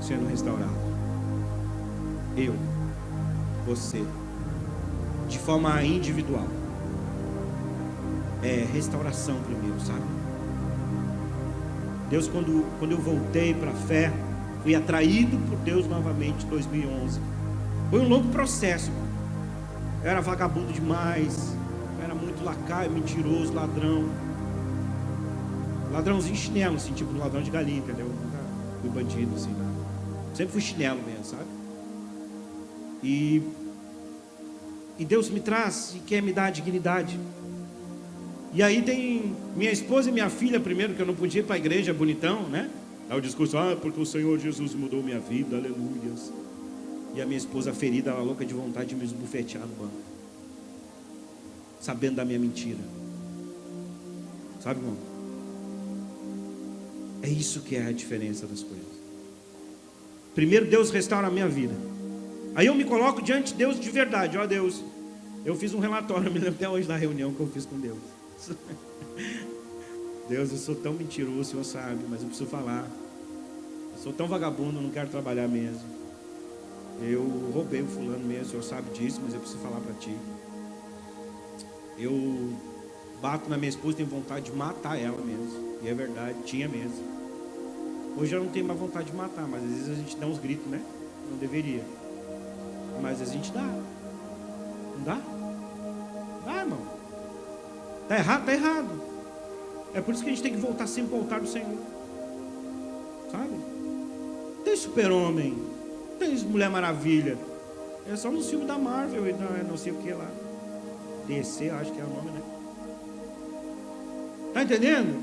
[0.00, 0.85] sendo restaurado.
[2.36, 2.54] Eu,
[3.64, 4.04] você,
[5.28, 6.46] de forma individual.
[8.42, 10.02] É restauração primeiro, sabe?
[12.10, 14.12] Deus, quando, quando eu voltei para a fé,
[14.62, 17.20] fui atraído por Deus novamente em 2011.
[17.90, 18.92] Foi um longo processo.
[20.04, 21.56] Eu era vagabundo demais,
[21.98, 24.04] eu era muito lacaio, mentiroso, ladrão.
[25.90, 28.06] Ladrãozinho chinelo, assim, tipo ladrão de galinha, entendeu?
[28.06, 28.38] Nunca
[28.82, 29.72] fui bandido, assim, né?
[30.34, 31.55] Sempre fui chinelo mesmo, sabe?
[33.06, 33.40] E,
[34.98, 37.16] e Deus me traz e quer me dar dignidade.
[38.52, 41.54] E aí tem minha esposa e minha filha primeiro, que eu não podia ir para
[41.54, 42.68] a igreja, bonitão, né?
[43.08, 46.32] Dá o discurso, ah, porque o Senhor Jesus mudou minha vida, aleluias.
[47.14, 49.94] E a minha esposa ferida, ela louca de vontade de me esbufetear no banco.
[51.80, 52.80] Sabendo da minha mentira.
[54.60, 54.96] Sabe, irmão?
[57.22, 58.96] É isso que é a diferença das coisas.
[60.34, 61.74] Primeiro Deus restaura a minha vida.
[62.56, 64.38] Aí eu me coloco diante de Deus de verdade.
[64.38, 64.82] Ó oh, Deus,
[65.44, 67.98] eu fiz um relatório, me lembro até hoje da reunião que eu fiz com Deus.
[70.26, 72.88] Deus, eu sou tão mentiroso, o Senhor sabe, mas eu preciso falar.
[73.92, 75.84] Eu sou tão vagabundo, não quero trabalhar mesmo.
[77.02, 80.16] Eu roubei o fulano mesmo, o Senhor sabe disso, mas eu preciso falar para ti.
[81.98, 82.54] Eu
[83.20, 85.78] bato na minha esposa, tenho vontade de matar ela mesmo.
[85.82, 87.04] E é verdade, tinha mesmo.
[88.16, 90.38] Hoje eu não tenho mais vontade de matar, mas às vezes a gente dá uns
[90.38, 90.80] gritos, né?
[91.30, 91.84] Não deveria.
[93.00, 93.62] Mas a gente dá.
[93.62, 95.18] Não dá?
[96.44, 96.80] Dá, irmão.
[98.08, 98.44] Tá errado?
[98.46, 99.02] Tá errado.
[99.94, 101.78] É por isso que a gente tem que voltar sempre ao altar do Senhor.
[103.30, 103.60] Sabe?
[104.64, 105.56] Tem super-homem.
[106.18, 107.36] Tem Mulher Maravilha.
[108.10, 110.30] É só no filme da Marvel e não, não sei o que lá.
[111.26, 112.42] DC, acho que é o nome, né?
[114.54, 115.22] Tá entendendo?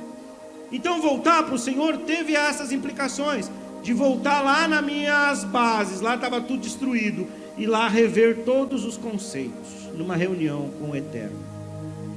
[0.71, 3.49] Então voltar para o Senhor teve essas implicações
[3.81, 8.97] de voltar lá nas minhas bases, lá estava tudo destruído e lá rever todos os
[8.97, 11.37] conceitos numa reunião com o Eterno.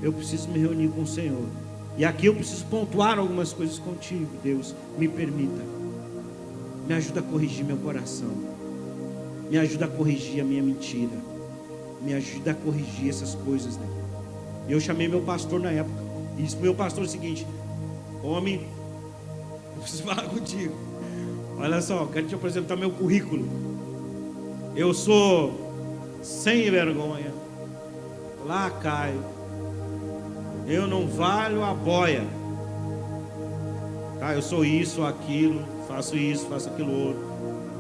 [0.03, 1.46] Eu preciso me reunir com o Senhor.
[1.96, 5.62] E aqui eu preciso pontuar algumas coisas contigo, Deus, me permita.
[6.87, 8.31] Me ajuda a corrigir meu coração.
[9.51, 11.16] Me ajuda a corrigir a minha mentira.
[12.03, 13.87] Me ajuda a corrigir essas coisas, né?
[14.68, 16.05] Eu chamei meu pastor na época.
[16.37, 17.46] E disse meu pastor o seguinte:
[18.22, 18.61] Homem,
[19.75, 20.75] eu preciso falar contigo.
[21.59, 23.65] Olha só, quero te apresentar meu currículo.
[24.77, 27.33] Eu sou sem vergonha,
[28.45, 29.25] lá caio.
[30.69, 32.25] Eu não valho a boia.
[34.21, 37.27] Tá, eu sou isso, aquilo, faço isso, faço aquilo outro.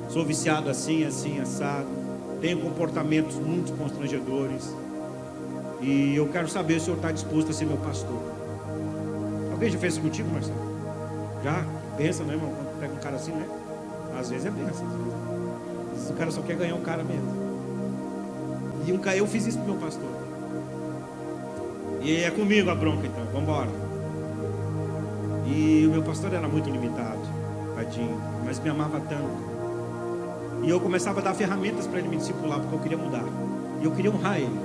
[0.08, 1.86] Sou viciado assim, assim, assado.
[2.40, 4.74] Tenho comportamentos muito constrangedores.
[5.82, 8.22] E eu quero saber se o senhor está disposto a ser meu pastor.
[9.52, 10.56] Alguém já fez isso contigo, Marcelo?
[11.44, 11.62] Já?
[11.98, 12.54] Pensa, né, irmão?
[12.54, 13.46] Quando pega um cara assim, né?
[14.18, 14.70] Às vezes é benção.
[14.70, 15.35] Às vezes
[16.10, 17.46] o cara só quer ganhar o cara mesmo.
[18.86, 20.08] E um, eu fiz isso pro meu pastor.
[22.02, 23.70] E é comigo a bronca então, vamos embora.
[25.46, 27.20] E o meu pastor era muito limitado,
[27.74, 29.56] tadinho, mas me amava tanto.
[30.62, 33.24] E eu começava a dar ferramentas para ele me discipular, porque eu queria mudar.
[33.80, 34.58] E eu queria honrar ele.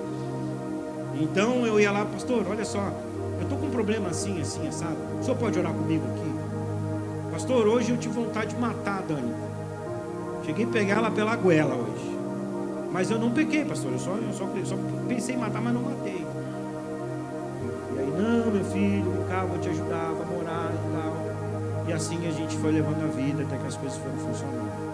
[1.19, 2.91] Então eu ia lá, pastor, olha só,
[3.37, 4.97] eu estou com um problema assim, assim, assado.
[5.19, 7.31] O senhor pode orar comigo aqui?
[7.31, 9.33] Pastor, hoje eu tive vontade de matar a Dani.
[10.43, 12.17] Cheguei a pegar ela pela goela hoje.
[12.91, 13.91] Mas eu não pequei, pastor.
[13.91, 14.77] Eu só, eu só, só
[15.07, 16.25] pensei em matar, mas não matei.
[17.95, 21.31] E aí, não, meu filho, vem cá, vou te ajudar, vamos orar e tal.
[21.87, 24.91] E assim a gente foi levando a vida até que as coisas foram funcionando.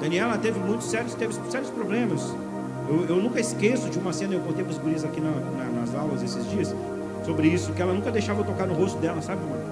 [0.00, 2.34] Daniela teve muitos sérios, teve sérios problemas.
[2.88, 5.80] Eu, eu nunca esqueço de uma cena, eu contei para os guris aqui na, na,
[5.80, 6.74] nas aulas esses dias,
[7.24, 9.62] sobre isso, que ela nunca deixava eu tocar no rosto dela, sabe, mano?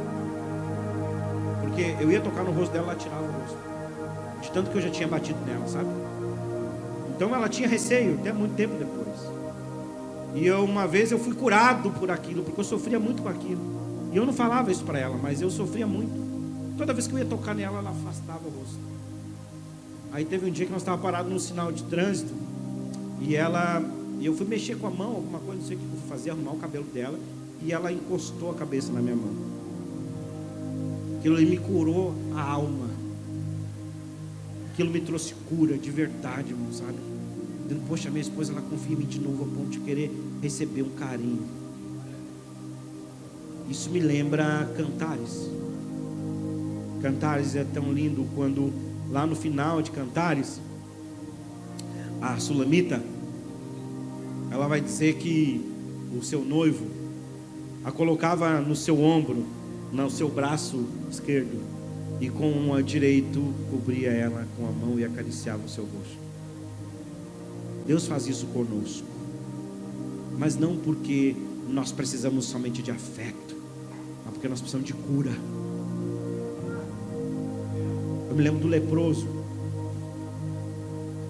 [1.62, 3.67] Porque eu ia tocar no rosto dela, ela tirava o rosto.
[4.48, 5.90] De tanto que eu já tinha batido nela, sabe?
[7.14, 8.98] Então ela tinha receio, até muito tempo depois.
[10.34, 13.61] E eu, uma vez eu fui curado por aquilo, porque eu sofria muito com aquilo.
[14.11, 16.26] E eu não falava isso para ela, mas eu sofria muito.
[16.78, 18.78] Toda vez que eu ia tocar nela, ela afastava o rosto.
[20.12, 22.32] Aí teve um dia que nós estávamos parados num sinal de trânsito.
[23.20, 23.82] E ela.
[24.20, 26.30] Eu fui mexer com a mão, alguma coisa, não sei o que eu fui fazer,
[26.30, 27.18] arrumar o cabelo dela.
[27.62, 29.34] E ela encostou a cabeça na minha mão.
[31.18, 32.88] Aquilo me curou a alma.
[34.79, 36.95] Aquilo me trouxe cura de verdade, irmão, sabe?
[37.64, 40.09] Dizendo, poxa, minha esposa, ela confia em mim de novo a ponto de querer
[40.41, 41.43] receber um carinho.
[43.69, 45.51] Isso me lembra Cantares.
[47.03, 48.73] Cantares é tão lindo quando
[49.11, 50.61] lá no final de Cantares,
[52.21, 53.03] a Sulamita,
[54.49, 55.61] ela vai dizer que
[56.17, 56.87] o seu noivo
[57.85, 59.45] a colocava no seu ombro,
[59.93, 61.78] no seu braço esquerdo,
[62.20, 66.18] e com o direito cobria ela com a mão e acariciava o seu rosto.
[67.87, 69.07] Deus faz isso conosco,
[70.38, 71.35] mas não porque
[71.68, 73.57] nós precisamos somente de afeto,
[74.24, 75.33] mas porque nós precisamos de cura.
[78.28, 79.26] Eu me lembro do leproso.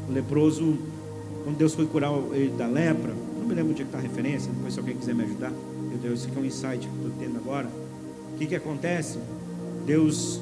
[0.08, 0.78] O leproso,
[1.44, 4.50] quando Deus foi curar ele da lepra, não me lembro onde é está a referência,
[4.50, 5.52] depois se alguém quiser me ajudar,
[5.88, 7.68] meu Deus, isso aqui é um insight que estou tendo agora.
[8.34, 9.18] O que, que acontece?
[9.86, 10.40] Deus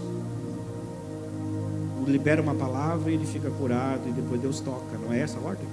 [2.07, 4.97] libera uma palavra e ele fica curado, e depois Deus toca.
[5.03, 5.66] Não é essa a ordem?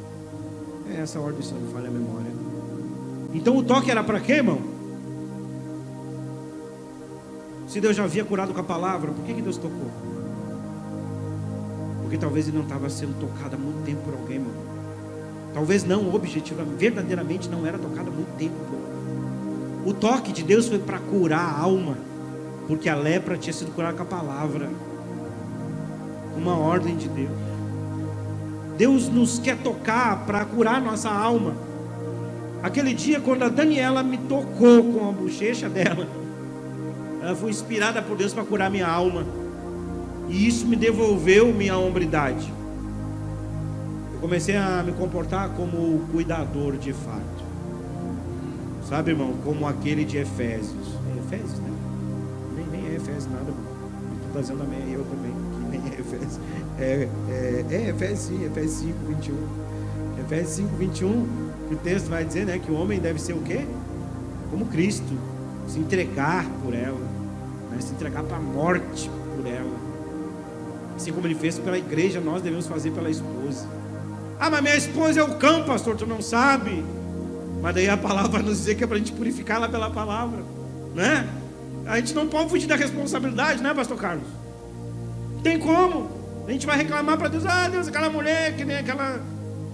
[0.92, 2.32] É essa a ordem, se não me falha a memória.
[3.34, 4.62] Então o toque era para quê, irmão?
[7.68, 9.90] Se Deus já havia curado com a palavra, por que, que Deus tocou?
[12.02, 14.54] Porque talvez ele não estava sendo tocado há muito tempo por alguém, irmão.
[15.54, 18.56] Talvez não, objetivamente, verdadeiramente não era tocado há muito tempo.
[19.86, 21.98] O toque de Deus foi para curar a alma,
[22.68, 24.70] porque a lepra tinha sido curada com a palavra
[26.36, 27.54] uma ordem de Deus.
[28.78, 31.56] Deus nos quer tocar para curar nossa alma.
[32.62, 36.08] Aquele dia, quando a Daniela me tocou com a bochecha dela,
[37.22, 39.26] ela foi inspirada por Deus para curar minha alma.
[40.30, 42.52] E isso me devolveu minha hombridade.
[44.14, 47.44] Eu comecei a me comportar como cuidador de fato.
[48.88, 50.88] Sabe, irmão, como aquele de Efésios.
[51.14, 51.72] É Efésios, né?
[52.56, 53.54] Nem, nem é Efésios nada,
[54.16, 55.33] Estou fazendo a eu também.
[56.34, 56.40] Efésios.
[56.80, 59.36] É, é, é Efésios sim, Efésios 5, 21.
[60.20, 61.28] Efésios 5, 21,
[61.68, 63.66] que o texto vai dizer né, que o homem deve ser o quê?
[64.50, 65.18] Como Cristo,
[65.68, 67.00] se entregar por ela,
[67.72, 69.84] né, se entregar para a morte por ela.
[70.96, 73.68] Assim como ele fez pela igreja, nós devemos fazer pela esposa.
[74.40, 76.84] Ah, mas minha esposa é o cão, pastor, tu não sabe.
[77.62, 79.90] Mas daí a palavra vai nos dizer que é para a gente purificar ela pela
[79.90, 80.44] palavra,
[80.94, 81.28] né?
[81.86, 84.28] A gente não pode fugir da responsabilidade, né, pastor Carlos?
[85.42, 86.23] Tem como?
[86.48, 89.22] A gente vai reclamar para Deus, ah, Deus, aquela mulher que nem aquela.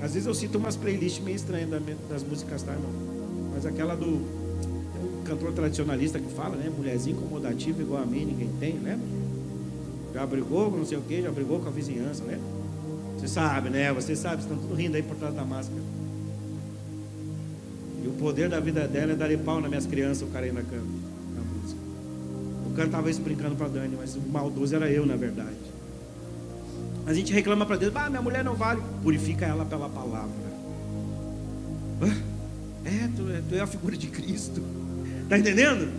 [0.01, 1.69] Às vezes eu cito umas playlists meio estranhas
[2.10, 2.91] das músicas, tá, irmão?
[3.53, 4.21] Mas aquela do.
[5.25, 6.71] cantor tradicionalista que fala, né?
[6.75, 8.99] Mulherzinha incomodativa igual a mim, ninguém tem, né?
[10.13, 12.39] Já brigou com não sei o que, já brigou com a vizinhança, né?
[13.17, 13.91] Você sabe, né?
[13.93, 15.82] Você sabe, estão tudo rindo aí por trás da máscara.
[18.03, 20.51] E o poder da vida dela é dar pau nas minhas crianças, o cara aí
[20.51, 21.09] na cama
[22.80, 25.57] cantava isso brincando para Dani, mas o maldoso era eu, na verdade.
[27.10, 28.84] A gente reclama para Deus, ah, minha mulher não vale.
[29.01, 30.30] Purifica ela pela palavra.
[32.86, 34.64] É, tu, é, tu é a figura de Cristo.
[35.24, 35.91] Está entendendo?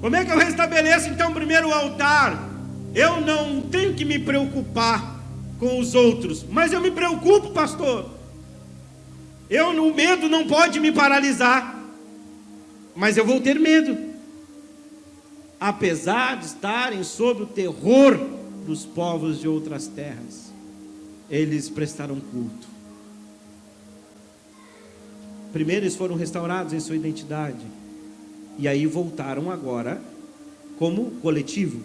[0.00, 2.50] Como é que eu restabeleço então primeiro o altar?
[2.92, 5.20] Eu não tenho que me preocupar
[5.60, 8.10] com os outros, mas eu me preocupo, pastor.
[9.48, 11.78] Eu, o medo não pode me paralisar,
[12.96, 13.96] mas eu vou ter medo
[15.60, 18.18] apesar de estarem sob o terror
[18.66, 20.47] dos povos de outras terras.
[21.30, 22.68] Eles prestaram culto.
[25.52, 27.64] Primeiro eles foram restaurados em sua identidade.
[28.58, 30.00] E aí voltaram agora
[30.78, 31.80] como coletivo.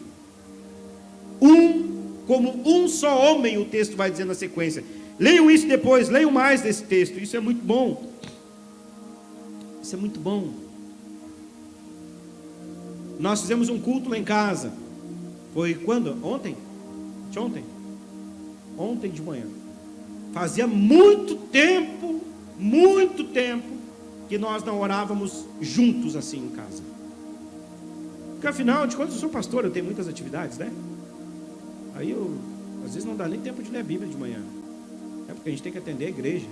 [1.42, 4.84] Um, como um só homem, o texto vai dizer na sequência.
[5.20, 7.18] Leiam isso depois, leiam mais desse texto.
[7.20, 8.12] Isso é muito bom.
[9.82, 10.54] Isso é muito bom.
[13.20, 14.74] Nós fizemos um culto lá em casa.
[15.54, 16.18] Foi quando?
[16.26, 16.58] Ontem?
[17.32, 17.64] De ontem?
[18.78, 19.46] Ontem de manhã.
[20.34, 22.22] Fazia muito tempo,
[22.58, 23.68] muito tempo,
[24.28, 26.82] que nós não orávamos juntos assim em casa.
[28.34, 30.72] Porque afinal de contas eu sou pastor, eu tenho muitas atividades, né?
[31.96, 32.36] Aí eu,
[32.84, 34.40] às vezes não dá nem tempo de ler a Bíblia de manhã.
[35.30, 36.48] É porque a gente tem que atender a igreja.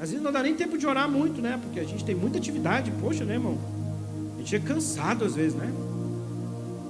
[0.00, 1.58] Às vezes não dá nem tempo de orar muito, né?
[1.62, 3.58] Porque a gente tem muita atividade, poxa, né, irmão?
[4.36, 5.72] A gente é cansado às vezes, né?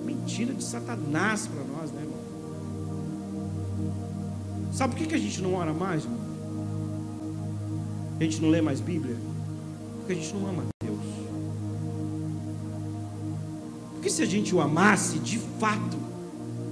[0.04, 2.33] Mentira de Satanás para nós, né, irmão?
[4.74, 6.18] Sabe por que, a gente não ora mais, irmão?
[8.18, 9.16] A gente não lê mais Bíblia?
[9.98, 10.98] Porque a gente não ama Deus.
[13.92, 15.96] Porque se a gente o amasse de fato,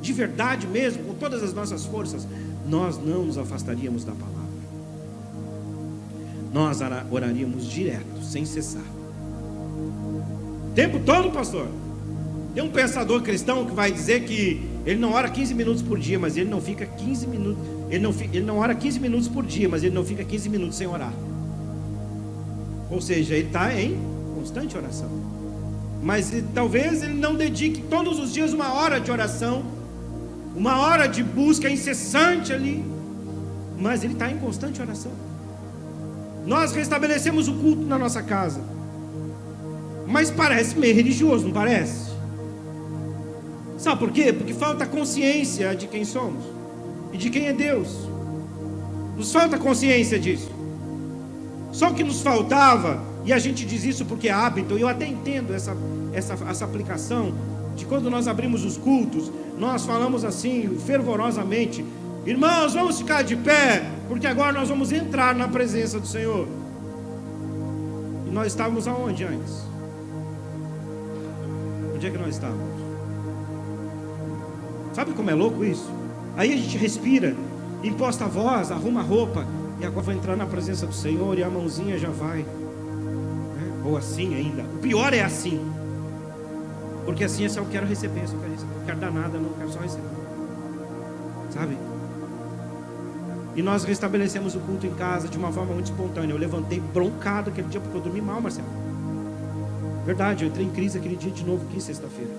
[0.00, 2.26] de verdade mesmo, com todas as nossas forças,
[2.68, 4.42] nós não nos afastaríamos da palavra.
[6.52, 8.82] Nós oraríamos direto, sem cessar.
[10.70, 11.68] O tempo todo, pastor.
[12.52, 16.18] Tem um pensador cristão que vai dizer que ele não ora 15 minutos por dia,
[16.18, 17.81] mas ele não fica 15 minutos.
[17.92, 20.76] Ele não, ele não ora 15 minutos por dia, mas ele não fica 15 minutos
[20.76, 21.12] sem orar.
[22.90, 24.00] Ou seja, ele está em
[24.34, 25.10] constante oração.
[26.02, 29.62] Mas talvez ele não dedique todos os dias uma hora de oração,
[30.56, 32.82] uma hora de busca incessante ali,
[33.78, 35.12] mas ele está em constante oração.
[36.46, 38.62] Nós restabelecemos o culto na nossa casa,
[40.06, 42.10] mas parece meio religioso, não parece?
[43.76, 44.32] Sabe por quê?
[44.32, 46.61] Porque falta consciência de quem somos
[47.12, 48.08] e de quem é Deus.
[49.16, 50.50] Nos falta consciência disso.
[51.70, 55.54] Só que nos faltava, e a gente diz isso porque é hábito, eu até entendo
[55.54, 55.76] essa,
[56.12, 57.32] essa, essa aplicação,
[57.76, 61.84] de quando nós abrimos os cultos, nós falamos assim, fervorosamente:
[62.26, 66.46] irmãos, vamos ficar de pé, porque agora nós vamos entrar na presença do Senhor.
[68.26, 69.62] E nós estávamos aonde antes?
[71.94, 72.82] Onde é que nós estávamos?
[74.92, 76.01] Sabe como é louco isso?
[76.36, 77.34] Aí a gente respira,
[77.82, 79.46] imposta a voz, arruma a roupa,
[79.80, 82.38] e agora vai entrar na presença do Senhor e a mãozinha já vai.
[82.38, 83.82] Né?
[83.84, 84.62] Ou assim ainda.
[84.62, 85.60] O pior é assim.
[87.04, 88.74] Porque assim é só eu quero receber, só quero receber.
[88.78, 90.08] Não quero dar nada, não quero só receber.
[91.50, 91.76] Sabe?
[93.54, 96.32] E nós restabelecemos o culto em casa de uma forma muito espontânea.
[96.32, 98.68] Eu levantei broncado aquele dia porque eu dormi mal, Marcelo.
[100.06, 102.30] Verdade, eu entrei em crise aquele dia de novo, que sexta-feira.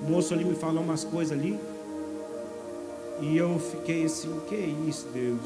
[0.00, 1.58] O moço ali me falou umas coisas ali.
[3.22, 5.40] E eu fiquei assim, que isso, Deus?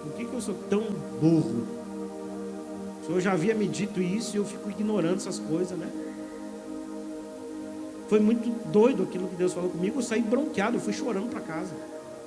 [0.00, 0.84] Por que, que eu sou tão
[1.20, 1.66] burro?
[3.02, 5.90] O Senhor já havia me dito isso e eu fico ignorando essas coisas, né?
[8.08, 9.98] Foi muito doido aquilo que Deus falou comigo.
[9.98, 11.74] Eu saí bronqueado, eu fui chorando para casa.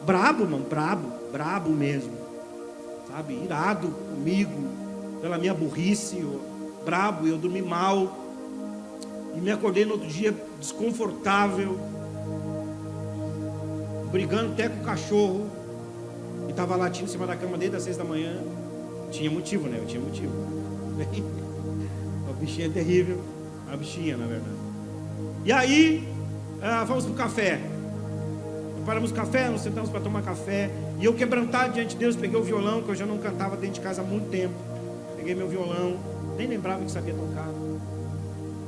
[0.06, 2.12] Brabo, mano, brabo, brabo mesmo.
[3.08, 3.42] Sabe?
[3.42, 4.68] Irado comigo,
[5.22, 6.42] pela minha burrice, eu,
[6.84, 8.18] brabo, eu dormi mal.
[9.34, 11.80] E me acordei no outro dia desconfortável,
[14.12, 15.48] brigando até com o cachorro.
[16.48, 18.38] E estava latindo em cima da cama desde as seis da manhã.
[19.12, 19.78] Tinha motivo, né?
[19.80, 20.34] Eu tinha motivo.
[22.30, 23.20] A bichinha é terrível.
[23.72, 24.56] A bichinha, na verdade.
[25.46, 26.08] E aí,
[26.62, 27.60] ah, vamos para o café.
[28.76, 30.70] Preparamos o café, nos sentamos para tomar café.
[31.00, 33.76] E eu quebrantado diante de Deus, peguei o violão, que eu já não cantava dentro
[33.76, 34.54] de casa há muito tempo.
[35.16, 35.98] Peguei meu violão,
[36.38, 37.48] nem lembrava que sabia tocar.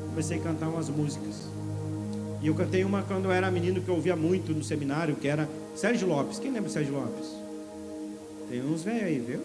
[0.10, 1.50] Comecei a cantar umas músicas.
[2.42, 5.28] E eu cantei uma quando eu era menino que eu ouvia muito no seminário, que
[5.28, 6.40] era Sérgio Lopes.
[6.40, 7.30] Quem lembra Sérgio Lopes?
[8.50, 9.42] Tem uns velhos aí, viu?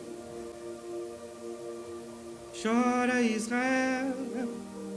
[2.63, 4.15] Chora Israel,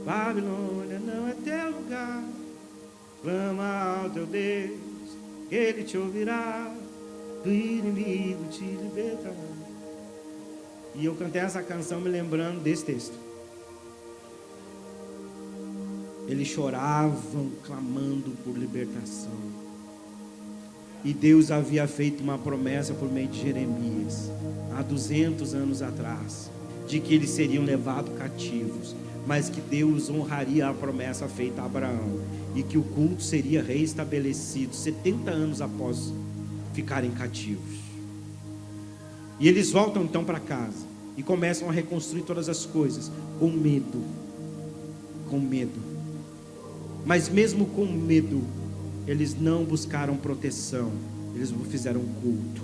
[0.04, 2.24] Babilônia não é teu lugar.
[3.22, 4.78] Clama ao teu Deus,
[5.50, 6.74] ele te ouvirá,
[7.44, 9.34] do inimigo te libertará.
[10.94, 13.29] E eu cantei essa canção me lembrando desse texto.
[16.30, 19.32] Eles choravam, clamando por libertação.
[21.04, 24.30] E Deus havia feito uma promessa por meio de Jeremias,
[24.78, 26.48] há 200 anos atrás,
[26.86, 28.94] de que eles seriam levados cativos,
[29.26, 32.20] mas que Deus honraria a promessa feita a Abraão
[32.54, 36.12] e que o culto seria reestabelecido 70 anos após
[36.72, 37.80] ficarem cativos.
[39.40, 43.10] E eles voltam então para casa e começam a reconstruir todas as coisas
[43.40, 44.00] com medo.
[45.28, 45.89] Com medo.
[47.04, 48.42] Mas mesmo com medo,
[49.06, 50.92] eles não buscaram proteção
[51.34, 52.62] Eles fizeram culto.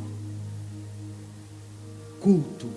[2.20, 2.68] Culto.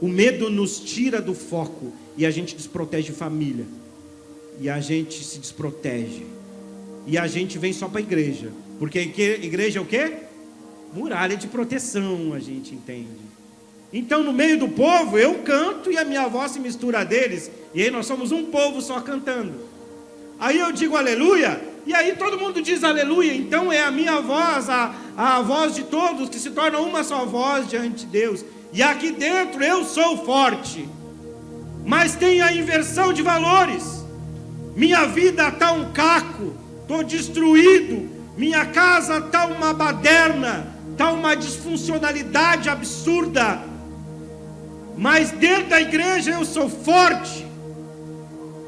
[0.00, 3.64] O medo nos tira do foco e a gente desprotege família.
[4.60, 6.26] E a gente se desprotege.
[7.06, 8.50] E a gente vem só para a igreja.
[8.78, 10.14] Porque igreja é o quê?
[10.92, 13.26] Muralha de proteção, a gente entende.
[13.92, 17.50] Então, no meio do povo, eu canto e a minha voz se mistura a deles.
[17.72, 19.54] E aí nós somos um povo só cantando.
[20.38, 23.34] Aí eu digo aleluia, e aí todo mundo diz aleluia.
[23.34, 27.24] Então é a minha voz, a, a voz de todos, que se torna uma só
[27.24, 28.44] voz diante de Deus.
[28.72, 30.88] E aqui dentro eu sou forte,
[31.84, 34.04] mas tem a inversão de valores.
[34.74, 38.10] Minha vida está um caco, estou destruído.
[38.36, 43.62] Minha casa está uma baderna, está uma disfuncionalidade absurda.
[44.98, 47.45] Mas dentro da igreja eu sou forte.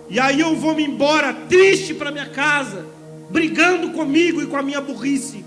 [0.08, 2.86] E aí eu vou me embora triste para minha casa,
[3.30, 5.44] brigando comigo e com a minha burrice.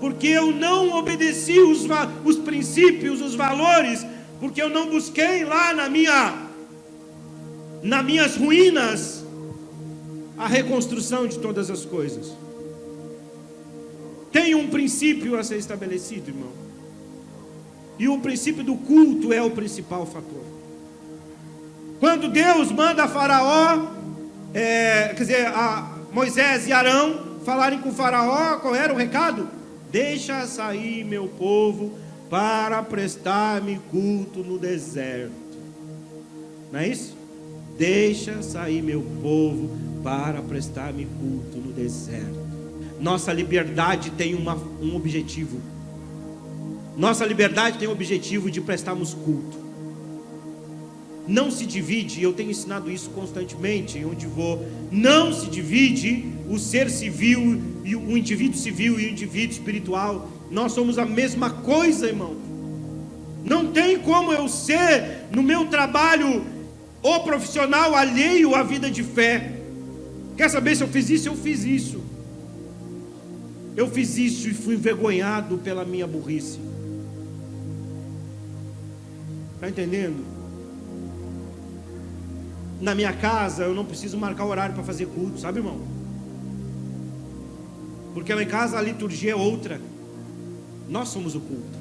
[0.00, 1.86] Porque eu não obedeci os,
[2.24, 4.04] os princípios, os valores,
[4.40, 6.50] porque eu não busquei lá na minha
[7.82, 9.24] nas minhas ruínas
[10.38, 12.32] a reconstrução de todas as coisas.
[14.30, 16.50] Tem um princípio a ser estabelecido, irmão.
[17.98, 20.51] E o princípio do culto é o principal fator.
[22.02, 23.86] Quando Deus manda Faraó,
[24.52, 29.48] é, quer dizer, a Moisés e Arão falarem com Faraó, qual era o recado?
[29.88, 31.96] Deixa sair meu povo
[32.28, 35.30] para prestar-me culto no deserto.
[36.72, 37.16] Não é isso?
[37.78, 39.70] Deixa sair meu povo
[40.02, 42.40] para prestar-me culto no deserto.
[42.98, 45.60] Nossa liberdade tem uma, um objetivo
[46.96, 49.61] nossa liberdade tem o objetivo de prestarmos culto.
[51.26, 54.66] Não se divide, eu tenho ensinado isso constantemente, onde vou.
[54.90, 60.28] Não se divide o ser civil e o indivíduo civil e o indivíduo espiritual.
[60.50, 62.36] Nós somos a mesma coisa, irmão.
[63.44, 66.44] Não tem como eu ser no meu trabalho
[67.02, 69.58] ou profissional alheio à vida de fé.
[70.36, 71.28] Quer saber se eu fiz isso?
[71.28, 72.00] Eu fiz isso.
[73.76, 76.58] Eu fiz isso e fui envergonhado pela minha burrice.
[79.54, 80.31] Está entendendo?
[82.82, 85.80] Na minha casa eu não preciso marcar horário para fazer culto, sabe, irmão?
[88.12, 89.80] Porque lá em casa a liturgia é outra.
[90.88, 91.78] Nós somos o culto.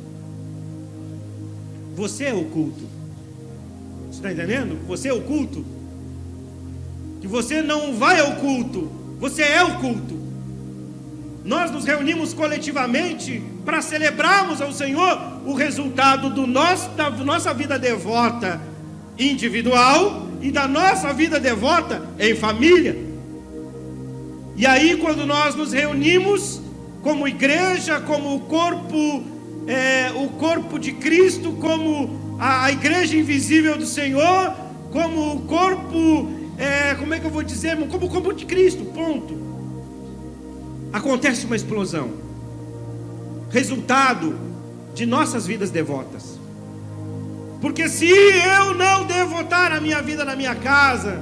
[1.95, 2.83] Você é o culto.
[4.11, 4.77] Você está entendendo?
[4.87, 5.65] Você é o culto.
[7.19, 10.21] Que você não vai ao culto, você é o culto.
[11.43, 17.79] Nós nos reunimos coletivamente para celebrarmos ao Senhor o resultado do nosso, da nossa vida
[17.79, 18.61] devota
[19.17, 22.97] individual e da nossa vida devota em família.
[24.55, 26.61] E aí, quando nós nos reunimos
[27.01, 29.23] como igreja, como o corpo,
[29.67, 34.53] é, o corpo de Cristo, como a, a, igreja invisível do Senhor,
[34.91, 38.83] como o corpo, é, como é que eu vou dizer, como o corpo de Cristo,
[38.85, 39.51] ponto
[40.91, 42.11] acontece uma explosão.
[43.49, 44.37] Resultado
[44.93, 46.39] de nossas vidas devotas.
[47.61, 51.21] Porque se eu não devotar a minha vida na minha casa,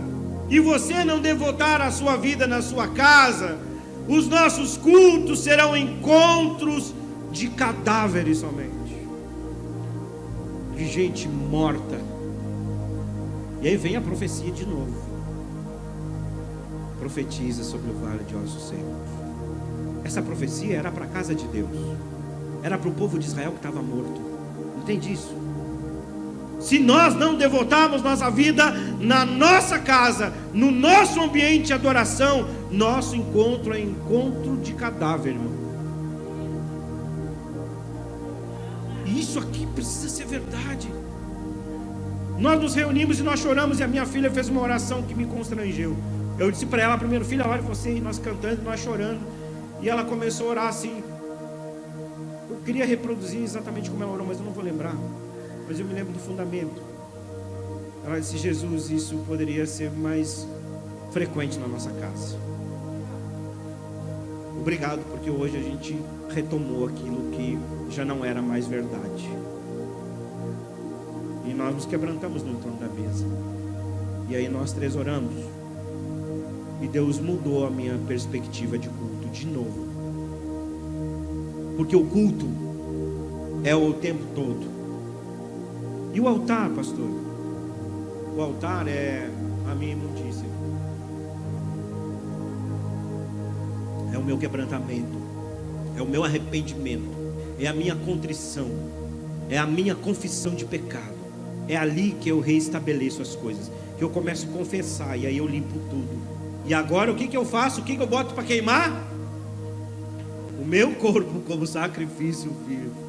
[0.50, 3.60] e você não devotar a sua vida na sua casa,
[4.08, 6.96] os nossos cultos serão encontros
[7.32, 8.80] de cadáveres somente
[10.80, 12.00] de gente morta.
[13.62, 14.96] E aí vem a profecia de novo.
[16.98, 18.86] Profetiza sobre o vale de ossos secos.
[20.06, 21.70] Essa profecia era para a casa de Deus,
[22.64, 24.22] era para o povo de Israel que estava morto.
[24.82, 25.36] Entende isso?
[26.60, 33.16] Se nós não devotarmos nossa vida na nossa casa, no nosso ambiente de adoração, nosso
[33.16, 35.53] encontro é encontro de cadáver, irmão.
[39.05, 40.91] E isso aqui precisa ser verdade.
[42.38, 45.26] Nós nos reunimos e nós choramos, e a minha filha fez uma oração que me
[45.26, 45.95] constrangeu.
[46.38, 49.20] Eu disse para ela primeiro, filha, olha você, e nós cantando, nós chorando.
[49.82, 51.03] E ela começou a orar assim.
[52.49, 54.95] Eu queria reproduzir exatamente como ela orou, mas eu não vou lembrar.
[55.70, 56.82] Mas eu me lembro do fundamento.
[58.03, 60.47] Ela disse: Jesus, isso poderia ser mais
[61.11, 62.36] frequente na nossa casa.
[64.59, 65.95] Obrigado, porque hoje a gente
[66.30, 67.59] retomou aquilo que
[67.91, 69.30] já não era mais verdade.
[71.45, 73.26] E nós nos quebrantamos no entorno da mesa.
[74.28, 75.36] E aí nós três oramos.
[76.82, 79.88] E Deus mudou a minha perspectiva de culto de novo.
[81.78, 82.47] Porque o culto
[83.63, 84.79] é o tempo todo.
[86.14, 87.10] E o altar, pastor?
[88.36, 89.30] O altar é
[89.70, 90.47] a minha imundícia.
[94.14, 95.30] É o meu quebrantamento.
[95.99, 97.10] É o meu arrependimento,
[97.60, 98.70] é a minha contrição,
[99.49, 101.20] é a minha confissão de pecado.
[101.68, 105.45] É ali que eu reestabeleço as coisas, que eu começo a confessar e aí eu
[105.45, 106.18] limpo tudo.
[106.66, 107.82] E agora o que, que eu faço?
[107.82, 108.89] O que, que eu boto para queimar?
[110.57, 113.09] O meu corpo como sacrifício vivo.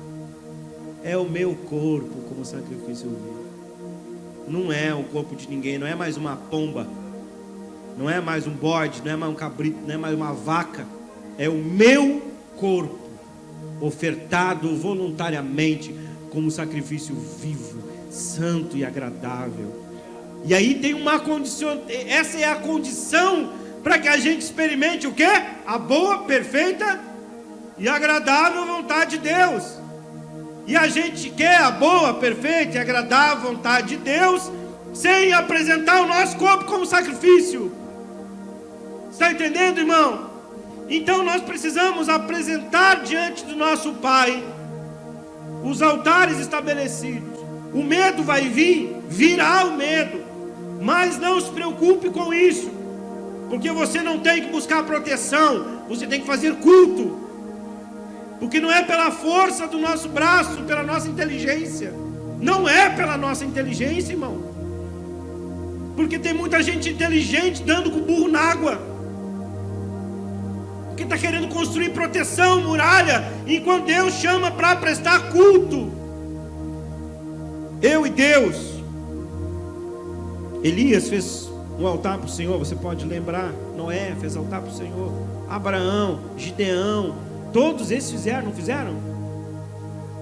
[1.03, 3.41] É o meu corpo como sacrifício vivo.
[4.47, 6.87] Não é o corpo de ninguém, não é mais uma pomba,
[7.97, 10.87] não é mais um bode, não é mais um cabrito, não é mais uma vaca.
[11.39, 12.23] É o meu
[12.57, 12.99] corpo
[13.81, 15.95] ofertado voluntariamente
[16.31, 19.85] como sacrifício vivo, santo e agradável.
[20.45, 25.13] E aí tem uma condição, essa é a condição para que a gente experimente o
[25.13, 25.25] que?
[25.25, 27.01] A boa, perfeita
[27.79, 29.80] e agradável vontade de Deus.
[30.71, 34.53] E a gente quer a boa, perfeita e agradável vontade de Deus
[34.95, 37.73] sem apresentar o nosso corpo como sacrifício.
[39.11, 40.31] Está entendendo, irmão?
[40.89, 44.45] Então nós precisamos apresentar diante do nosso Pai
[45.65, 47.41] os altares estabelecidos.
[47.75, 50.23] O medo vai vir, virá o medo,
[50.81, 52.71] mas não se preocupe com isso,
[53.49, 57.30] porque você não tem que buscar proteção, você tem que fazer culto,
[58.41, 61.93] porque não é pela força do nosso braço, pela nossa inteligência,
[62.41, 64.43] não é pela nossa inteligência, irmão,
[65.95, 68.91] porque tem muita gente inteligente dando com o burro na água
[70.97, 75.91] que está querendo construir proteção, muralha, enquanto Deus chama para prestar culto.
[77.81, 78.57] Eu e Deus.
[80.63, 83.51] Elias fez um altar para o Senhor, você pode lembrar.
[83.75, 85.11] Noé fez altar para o Senhor.
[85.49, 87.15] Abraão, Gideão,
[87.53, 89.11] todos esses fizeram, não fizeram?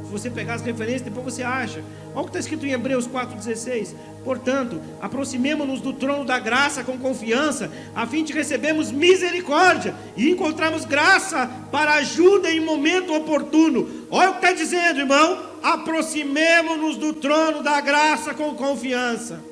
[0.05, 1.85] Se você pegar as referências, depois você acha.
[2.14, 3.95] Olha o que está escrito em Hebreus 4,16.
[4.24, 10.87] Portanto, aproximemo-nos do trono da graça com confiança, a fim de recebermos misericórdia e encontrarmos
[10.87, 14.07] graça para ajuda em momento oportuno.
[14.11, 15.43] Olha o que está dizendo, irmão.
[15.62, 19.48] Aproximemo-nos do trono da graça com confiança.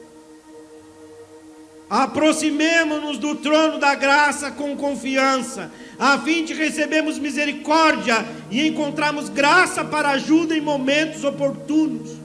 [1.89, 9.84] Aproximemo-nos do trono da graça com confiança, a fim de recebermos misericórdia e encontrarmos graça
[9.84, 12.16] para ajuda em momentos oportunos.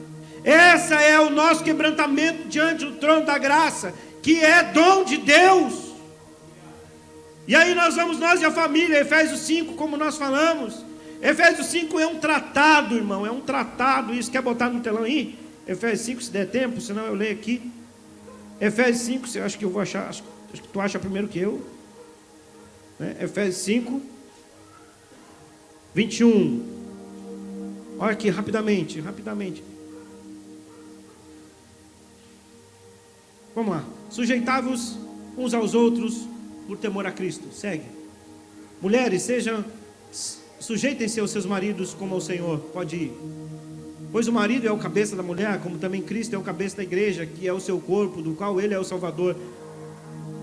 [0.42, 5.92] Essa é o nosso quebrantamento diante do trono da graça, que é dom de Deus.
[7.46, 10.84] E aí nós vamos, nós e a família, Efésios 5, como nós falamos.
[11.20, 14.12] Efésios 5 é um tratado, irmão, é um tratado.
[14.12, 15.38] Isso quer botar no telão aí?
[15.68, 17.62] Efésios 5, se der tempo, senão eu leio aqui.
[18.62, 21.60] Efésios 5, eu acho que eu vou achar, acho, que tu acha primeiro que eu.
[22.96, 23.16] Né?
[23.20, 24.00] Efésios 5,
[25.92, 26.62] 21.
[27.98, 29.64] Olha aqui, rapidamente, rapidamente.
[33.52, 33.84] Vamos lá.
[34.08, 34.96] Sujeitavos
[35.36, 36.28] uns aos outros
[36.68, 37.52] por temor a Cristo.
[37.52, 37.86] Segue.
[38.80, 39.64] Mulheres, sejam
[40.60, 42.60] sujeitem-se aos seus maridos como ao Senhor.
[42.72, 43.12] Pode ir.
[44.12, 46.82] Pois o marido é o cabeça da mulher, como também Cristo é o cabeça da
[46.82, 49.34] igreja, que é o seu corpo, do qual ele é o Salvador.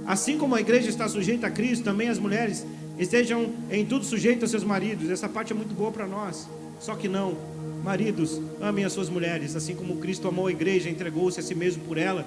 [0.08, 2.66] Assim como a igreja está sujeita a Cristo, também as mulheres
[2.98, 5.10] estejam em tudo sujeitas aos seus maridos.
[5.10, 6.50] Essa parte é muito boa para nós.
[6.80, 7.38] Só que não.
[7.84, 11.84] Maridos, amem as suas mulheres, assim como Cristo amou a igreja, entregou-se a si mesmo
[11.84, 12.26] por ela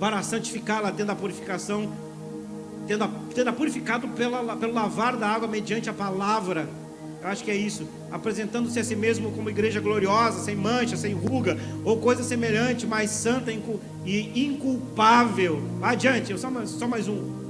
[0.00, 1.92] para santificá-la, tendo a purificação,
[2.86, 6.66] tendo, a, tendo a purificado pela, pelo lavar da água mediante a palavra.
[7.22, 7.86] Eu acho que é isso.
[8.10, 13.10] Apresentando-se a si mesmo como igreja gloriosa, sem mancha, sem ruga, ou coisa semelhante, mas
[13.10, 15.62] santa e inculpável.
[15.82, 17.40] Adiante, só mais, só mais um.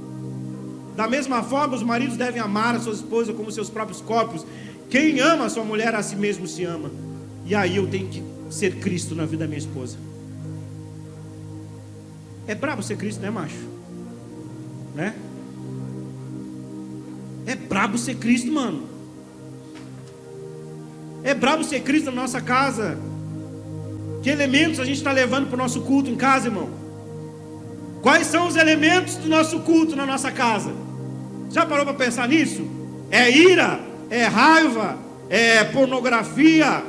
[0.95, 4.45] Da mesma forma, os maridos devem amar a sua esposa como seus próprios corpos.
[4.89, 6.91] Quem ama a sua mulher a si mesmo se ama.
[7.45, 9.97] E aí eu tenho que ser Cristo na vida da minha esposa.
[12.45, 13.55] É brabo ser Cristo, né, macho?
[14.93, 15.15] Né?
[17.45, 18.90] É brabo ser Cristo, mano.
[21.23, 22.97] É brabo ser Cristo na nossa casa.
[24.21, 26.69] Que elementos a gente está levando para o nosso culto em casa, irmão?
[28.01, 30.71] Quais são os elementos do nosso culto na nossa casa?
[31.51, 32.67] Já parou para pensar nisso?
[33.11, 34.97] É ira, é raiva,
[35.29, 36.83] é pornografia,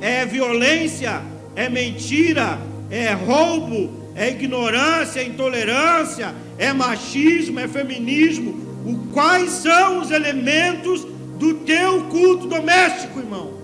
[0.00, 1.22] é violência,
[1.56, 2.58] é mentira,
[2.90, 8.68] é roubo, é ignorância, é intolerância, é machismo, é feminismo.
[8.84, 11.06] O, quais são os elementos
[11.38, 13.57] do teu culto doméstico, irmão?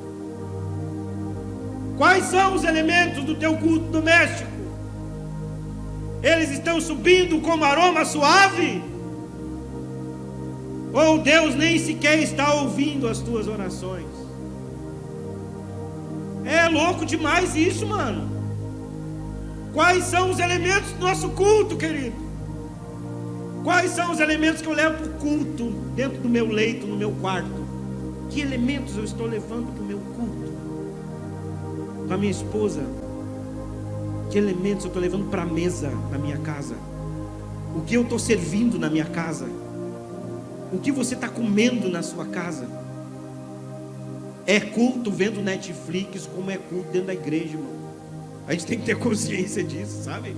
[1.97, 4.51] Quais são os elementos do teu culto doméstico?
[6.23, 8.83] Eles estão subindo como aroma suave?
[10.93, 14.07] Ou Deus nem sequer está ouvindo as tuas orações?
[16.45, 18.33] É louco demais isso, mano.
[19.73, 22.17] Quais são os elementos do nosso culto, querido?
[23.63, 26.97] Quais são os elementos que eu levo para o culto dentro do meu leito, no
[26.97, 27.65] meu quarto?
[28.31, 29.84] Que elementos eu estou levando para?
[32.07, 32.83] Com a minha esposa,
[34.31, 36.75] que elementos eu estou levando para a mesa na minha casa?
[37.77, 39.47] O que eu estou servindo na minha casa?
[40.73, 42.69] O que você está comendo na sua casa?
[44.47, 47.73] É culto vendo Netflix, como é culto dentro da igreja, irmão.
[48.47, 50.37] A gente tem que ter consciência disso, sabe?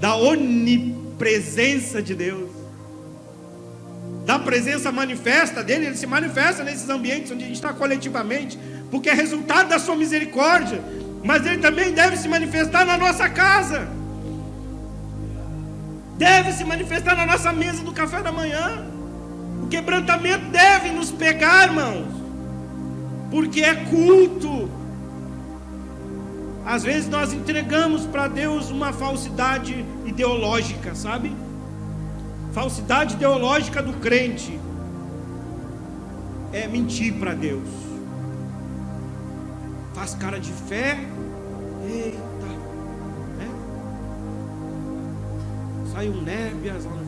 [0.00, 2.50] Da onipresença de Deus.
[4.26, 8.58] Da presença manifesta dele, ele se manifesta nesses ambientes onde a gente está coletivamente,
[8.90, 10.82] porque é resultado da sua misericórdia.
[11.24, 13.88] Mas ele também deve se manifestar na nossa casa.
[16.18, 18.86] Deve se manifestar na nossa mesa do café da manhã.
[19.62, 22.06] O quebrantamento deve nos pegar, irmãos,
[23.30, 24.70] porque é culto.
[26.66, 31.34] Às vezes nós entregamos para Deus uma falsidade ideológica, sabe?
[32.52, 34.60] Falsidade ideológica do crente
[36.52, 37.93] é mentir para Deus.
[39.94, 40.98] Faz cara de fé,
[41.86, 42.46] eita,
[43.38, 43.48] né?
[45.92, 47.04] Sai um nébias lá no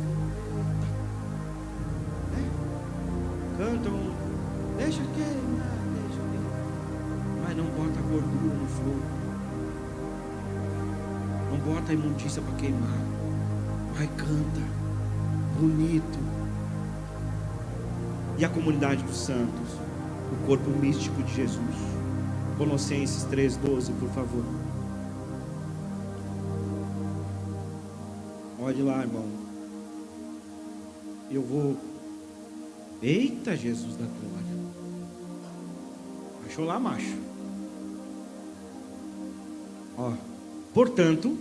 [2.31, 2.51] né?
[3.59, 4.15] Cantam,
[4.79, 9.17] deixa queimar, deixa queimar, mas não bota gordura no fogo.
[11.51, 13.01] Não bota imundícia para queimar.
[13.95, 14.61] Vai, canta.
[15.59, 16.19] Bonito.
[18.39, 19.73] E a comunidade dos santos.
[20.33, 21.96] O corpo místico de Jesus.
[22.57, 24.45] Colossenses 3,12, por favor.
[28.59, 29.27] Olhe lá, irmão.
[31.31, 31.77] Eu vou.
[33.03, 34.57] Eita, Jesus da glória.
[36.47, 37.17] Achou lá, macho?
[39.99, 40.15] Ó.
[40.73, 41.37] Portanto,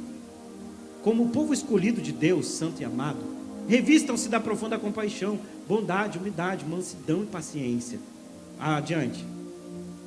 [1.01, 3.20] como povo escolhido de Deus, santo e amado,
[3.68, 7.99] revistam-se da profunda compaixão, bondade, humildade, mansidão e paciência.
[8.59, 9.34] Adiante.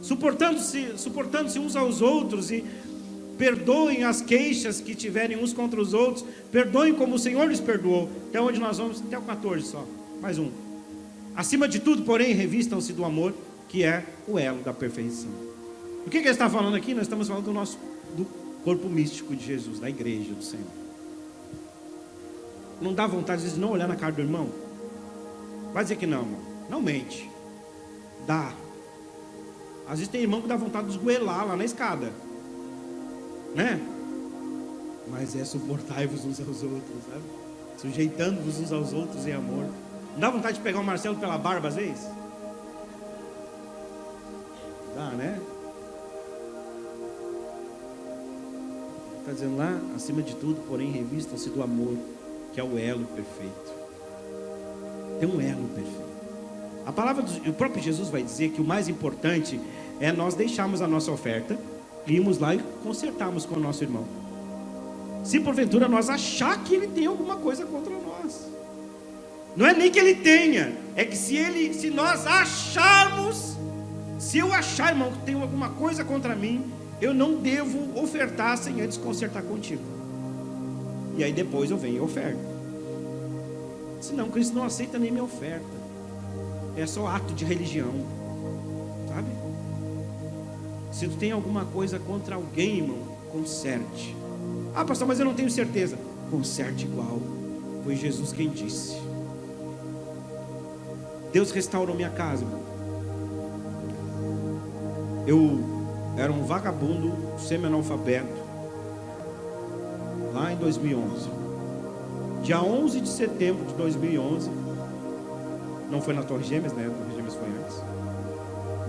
[0.01, 2.65] Suportando-se suportando uns aos outros e
[3.37, 8.09] perdoem as queixas que tiverem uns contra os outros, perdoem como o Senhor lhes perdoou.
[8.29, 9.01] Até onde nós vamos?
[9.01, 9.85] Até o 14 só.
[10.21, 10.51] Mais um.
[11.37, 13.33] Acima de tudo, porém, revistam-se do amor,
[13.69, 15.31] que é o elo da perfeição.
[16.05, 16.95] O que, que ele está falando aqui?
[16.95, 17.79] Nós estamos falando do nosso
[18.17, 18.27] do
[18.65, 20.67] corpo místico de Jesus, da igreja do Senhor.
[22.81, 24.49] Não dá vontade de não olhar na cara do irmão?
[25.73, 26.41] Vai dizer que não, irmão.
[26.69, 27.29] Não mente.
[28.27, 28.53] Dá.
[29.89, 32.13] Às vezes tem irmão que dá vontade de esgoelar lá na escada.
[33.55, 33.81] Né?
[35.11, 37.23] Mas é suportai-vos uns aos outros, sabe?
[37.79, 39.65] Sujeitando-vos uns aos outros em amor.
[40.13, 42.07] Não dá vontade de pegar o Marcelo pela barba às vezes?
[44.95, 45.41] Dá, né?
[49.21, 51.97] Está dizendo lá, acima de tudo, porém, revistam-se do amor,
[52.53, 53.73] que é o elo perfeito.
[55.21, 56.08] Tem um elo perfeito.
[56.87, 59.61] A palavra do o próprio Jesus vai dizer que o mais importante
[60.01, 61.59] é nós deixarmos a nossa oferta,
[62.07, 64.05] irmos lá e consertarmos com o nosso irmão.
[65.25, 68.49] Se porventura nós achar que ele tem alguma coisa contra nós.
[69.57, 73.57] Não é nem que ele tenha, é que se ele, se nós acharmos,
[74.19, 76.65] se eu achar, irmão, que tem alguma coisa contra mim,
[77.01, 79.83] eu não devo ofertar sem antes consertar contigo.
[81.17, 82.39] E aí depois eu venho e oferto.
[84.01, 85.78] Senão Cristo não aceita nem minha oferta.
[86.79, 87.91] É só ato de religião.
[89.09, 89.29] Sabe?
[90.93, 92.99] Se tu tem alguma coisa contra alguém, irmão,
[93.33, 94.17] conserte.
[94.77, 95.99] Ah, pastor, mas eu não tenho certeza.
[96.31, 97.19] Conserte igual.
[97.83, 98.97] Foi Jesus quem disse.
[101.33, 102.63] Deus restaurou minha casa, irmão.
[105.27, 105.59] Eu
[106.17, 108.39] era um vagabundo semi-analfabeto,
[110.33, 111.29] lá em 2011.
[112.43, 114.49] Dia 11 de setembro de 2011,
[115.91, 116.87] não foi na Torre Gêmeas, né?
[116.87, 117.83] A Torre Gêmeas foi antes.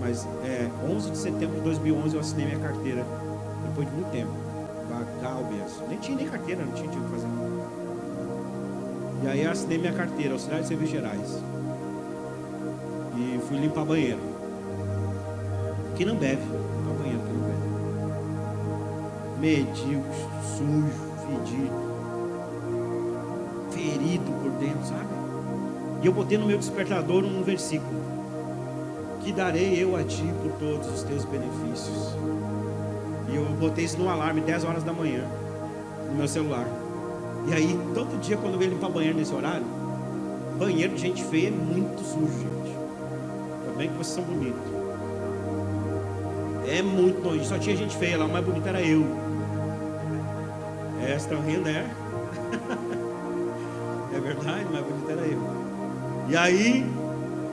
[0.00, 3.04] Mas é, 11 de setembro de 2011 eu assinei minha carteira,
[3.66, 4.32] depois de muito tempo.
[4.88, 5.88] Vagal mesmo.
[5.88, 7.28] Nem tinha nem carteira, não tinha o que fazer.
[9.22, 11.42] E aí eu assinei minha carteira, auxiliar de serviços gerais.
[13.16, 14.20] E fui limpar banheiro.
[15.96, 16.60] Que não bebe
[19.40, 21.72] medíocre, sujo, fedido,
[23.70, 25.19] ferido por dentro, sabe?
[26.02, 28.00] E eu botei no meu despertador um versículo:
[29.20, 32.14] Que darei eu a ti por todos os teus benefícios.
[33.30, 35.24] E eu botei isso no alarme 10 horas da manhã,
[36.08, 36.66] no meu celular.
[37.48, 39.64] E aí, todo dia, quando eu ia limpar banheiro nesse horário,
[40.58, 42.76] banheiro de gente feia é muito sujo, gente.
[43.66, 44.60] Também que vocês são bonitos.
[46.66, 47.44] É muito nojo.
[47.44, 49.04] Só tinha gente feia lá, o mais bonito era eu.
[51.02, 51.86] É, rindo, é?
[54.14, 54.99] é verdade, mas.
[56.30, 56.86] E aí,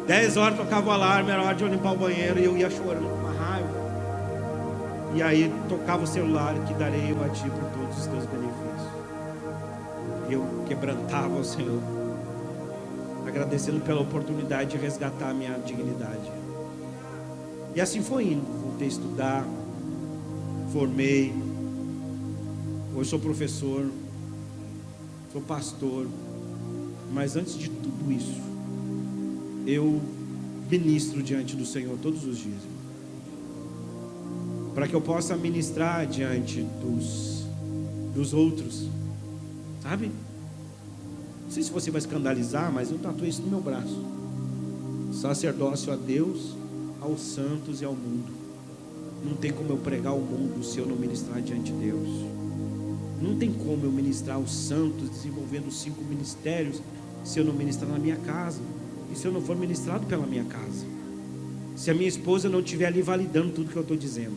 [0.06, 2.70] 10 horas tocava o alarme, era hora de eu limpar o banheiro e eu ia
[2.70, 3.70] chorando com uma raiva.
[5.16, 8.92] E aí tocava o celular que darei eu a ti por todos os teus benefícios.
[10.30, 11.82] E eu quebrantava o Senhor,
[13.28, 16.32] agradecendo pela oportunidade de resgatar a minha dignidade.
[17.74, 18.46] E assim foi indo.
[18.62, 19.44] Voltei a estudar,
[20.72, 21.34] formei.
[22.96, 23.90] Hoje sou professor,
[25.34, 26.06] sou pastor.
[27.12, 28.57] Mas antes de tudo isso,
[29.68, 30.02] eu
[30.72, 32.62] ministro diante do Senhor todos os dias.
[34.74, 37.46] Para que eu possa ministrar diante dos,
[38.16, 38.88] dos outros.
[39.84, 40.10] Sabe?
[41.44, 44.06] Não sei se você vai escandalizar, mas eu tatuei isso no meu braço.
[45.12, 46.56] Sacerdócio a Deus,
[47.02, 48.32] aos santos e ao mundo.
[49.26, 52.08] Não tem como eu pregar ao mundo se eu não ministrar diante de Deus.
[53.22, 56.82] Não tem como eu ministrar aos santos, desenvolvendo cinco ministérios,
[57.26, 58.62] se eu não ministrar na minha casa.
[59.12, 60.86] E se eu não for ministrado pela minha casa.
[61.76, 64.36] Se a minha esposa não estiver ali validando tudo que eu estou dizendo.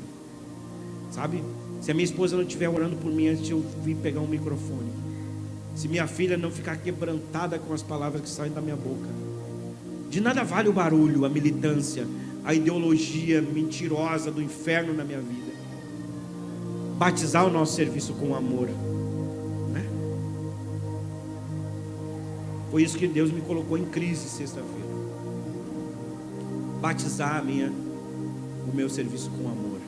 [1.10, 1.42] Sabe?
[1.80, 4.26] Se a minha esposa não estiver orando por mim antes de eu vir pegar um
[4.26, 4.90] microfone.
[5.74, 9.08] Se minha filha não ficar quebrantada com as palavras que saem da minha boca.
[10.10, 12.06] De nada vale o barulho, a militância,
[12.44, 15.52] a ideologia mentirosa do inferno na minha vida.
[16.98, 18.68] Batizar o nosso serviço com amor.
[22.70, 24.88] Foi isso que Deus me colocou em crise sexta-feira.
[26.80, 27.72] Batizar minha,
[28.72, 29.80] o meu serviço com amor.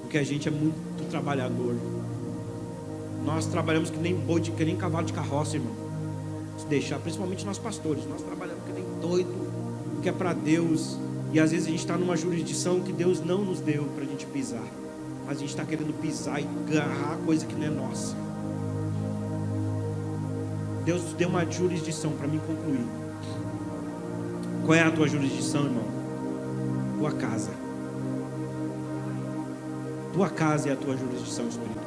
[0.00, 1.76] Porque a gente é muito trabalhador.
[3.22, 5.74] Nós trabalhamos que nem boi, de, que nem cavalo de carroça, irmão.
[6.56, 10.96] Se deixar, principalmente nós pastores, nós trabalhamos que nem doido, que é para Deus.
[11.34, 14.06] E às vezes a gente está numa jurisdição que Deus não nos deu para a
[14.06, 14.66] gente pisar.
[15.26, 18.27] Mas a gente está querendo pisar e agarrar coisa que não é nossa.
[20.88, 22.86] Deus deu uma jurisdição para me concluir.
[24.64, 25.84] Qual é a tua jurisdição, irmão?
[26.96, 27.50] Tua casa.
[30.14, 31.84] Tua casa é a tua jurisdição espiritual.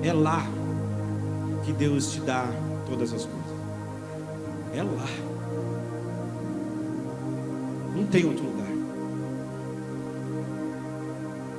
[0.00, 0.46] É lá
[1.64, 2.46] que Deus te dá
[2.88, 3.56] todas as coisas.
[4.72, 5.08] É lá.
[7.96, 8.70] Não tem outro lugar.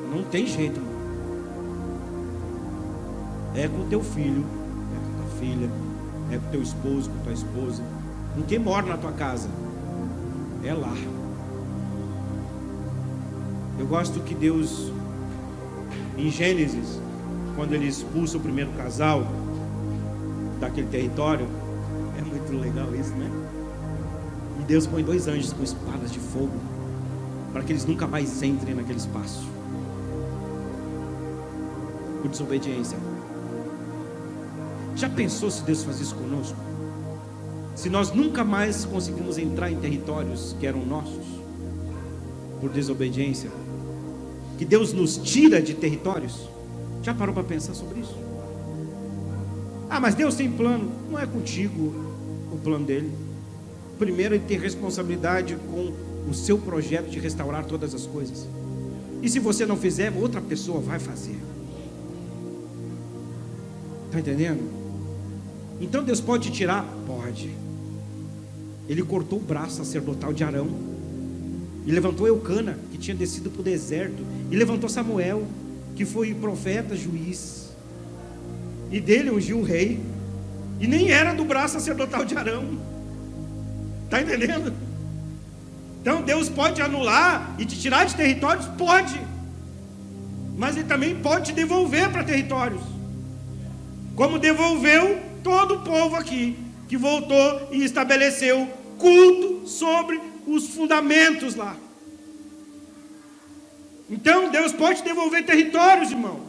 [0.10, 0.94] Não tem jeito, irmão.
[3.54, 4.46] É com teu filho,
[5.40, 5.70] filha,
[6.32, 7.84] é com teu esposo, com tua esposa.
[8.36, 9.50] Ninguém mora na tua casa.
[10.64, 10.94] É lá.
[13.80, 14.92] Eu gosto que Deus,
[16.18, 17.00] em Gênesis,
[17.56, 19.24] quando ele expulsa o primeiro casal
[20.60, 21.48] daquele território,
[22.18, 23.30] é muito legal isso, né?
[24.60, 26.58] E Deus põe dois anjos com espadas de fogo
[27.54, 29.48] para que eles nunca mais entrem naquele espaço.
[32.22, 32.98] Por desobediência.
[34.98, 36.58] Já pensou se Deus faz isso conosco?
[37.76, 41.24] Se nós nunca mais conseguimos entrar em territórios que eram nossos
[42.60, 43.52] por desobediência,
[44.58, 46.50] que Deus nos tira de territórios?
[47.04, 48.18] Já parou para pensar sobre isso?
[49.88, 50.92] Ah, mas Deus tem plano.
[51.12, 51.94] Não é contigo
[52.52, 53.12] o plano dele.
[54.00, 55.94] Primeiro, ele tem responsabilidade com
[56.28, 58.48] o seu projeto de restaurar todas as coisas.
[59.22, 61.38] E se você não fizer, outra pessoa vai fazer.
[64.08, 64.77] Está entendendo?
[65.80, 66.86] Então Deus pode tirar?
[67.06, 67.50] Pode.
[68.90, 70.68] Ele cortou o braço sacerdotal de Arão.
[71.86, 74.24] E levantou Eucana, que tinha descido para o deserto.
[74.52, 75.46] E levantou Samuel,
[75.96, 77.70] que foi profeta, juiz.
[78.92, 80.00] E dele ungiu o rei.
[80.80, 82.78] E nem era do braço sacerdotal de Arão.
[84.06, 84.74] Está entendendo?
[86.02, 88.66] Então Deus pode anular e te tirar de territórios?
[88.78, 89.20] Pode.
[90.58, 92.82] Mas Ele também pode te devolver para territórios.
[94.16, 96.58] Como devolveu todo o povo aqui,
[96.88, 98.68] que voltou e estabeleceu
[98.98, 101.76] culto sobre os fundamentos lá.
[104.10, 106.48] Então Deus pode devolver territórios, irmãos.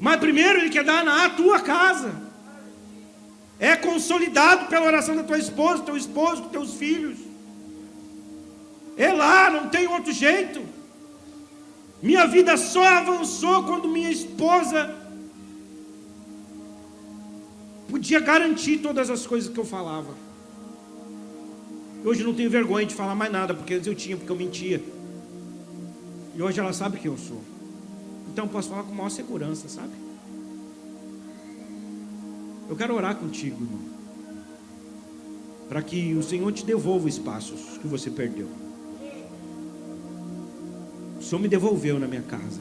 [0.00, 2.22] Mas primeiro Ele quer dar na tua casa.
[3.58, 7.18] É consolidado pela oração da tua esposa, teu esposo, dos teus filhos.
[8.96, 10.60] É lá, não tem outro jeito.
[12.02, 14.94] Minha vida só avançou quando minha esposa
[17.94, 20.12] podia garantir todas as coisas que eu falava.
[22.04, 24.82] Hoje não tenho vergonha de falar mais nada, porque antes eu tinha, porque eu mentia.
[26.34, 27.40] E hoje ela sabe quem eu sou.
[28.32, 29.92] Então eu posso falar com maior segurança, sabe?
[32.68, 33.80] Eu quero orar contigo, irmão.
[35.68, 38.48] Para que o Senhor te devolva espaços que você perdeu.
[41.20, 42.60] O Senhor me devolveu na minha casa.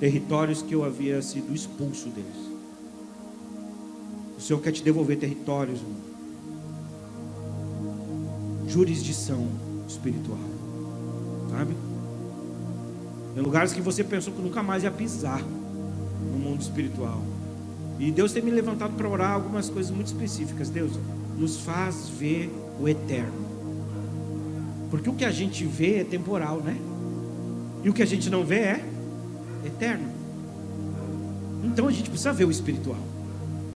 [0.00, 2.47] Territórios que eu havia sido expulso deles.
[4.38, 6.08] O Senhor quer te devolver territórios, irmão.
[8.68, 9.48] jurisdição
[9.88, 10.38] espiritual.
[11.50, 11.74] Sabe?
[13.36, 17.20] Em lugares que você pensou que nunca mais ia pisar no mundo espiritual.
[17.98, 20.68] E Deus tem me levantado para orar algumas coisas muito específicas.
[20.68, 20.92] Deus,
[21.36, 23.48] nos faz ver o eterno.
[24.90, 26.76] Porque o que a gente vê é temporal, né?
[27.82, 28.84] E o que a gente não vê é
[29.64, 30.08] eterno.
[31.64, 33.07] Então a gente precisa ver o espiritual.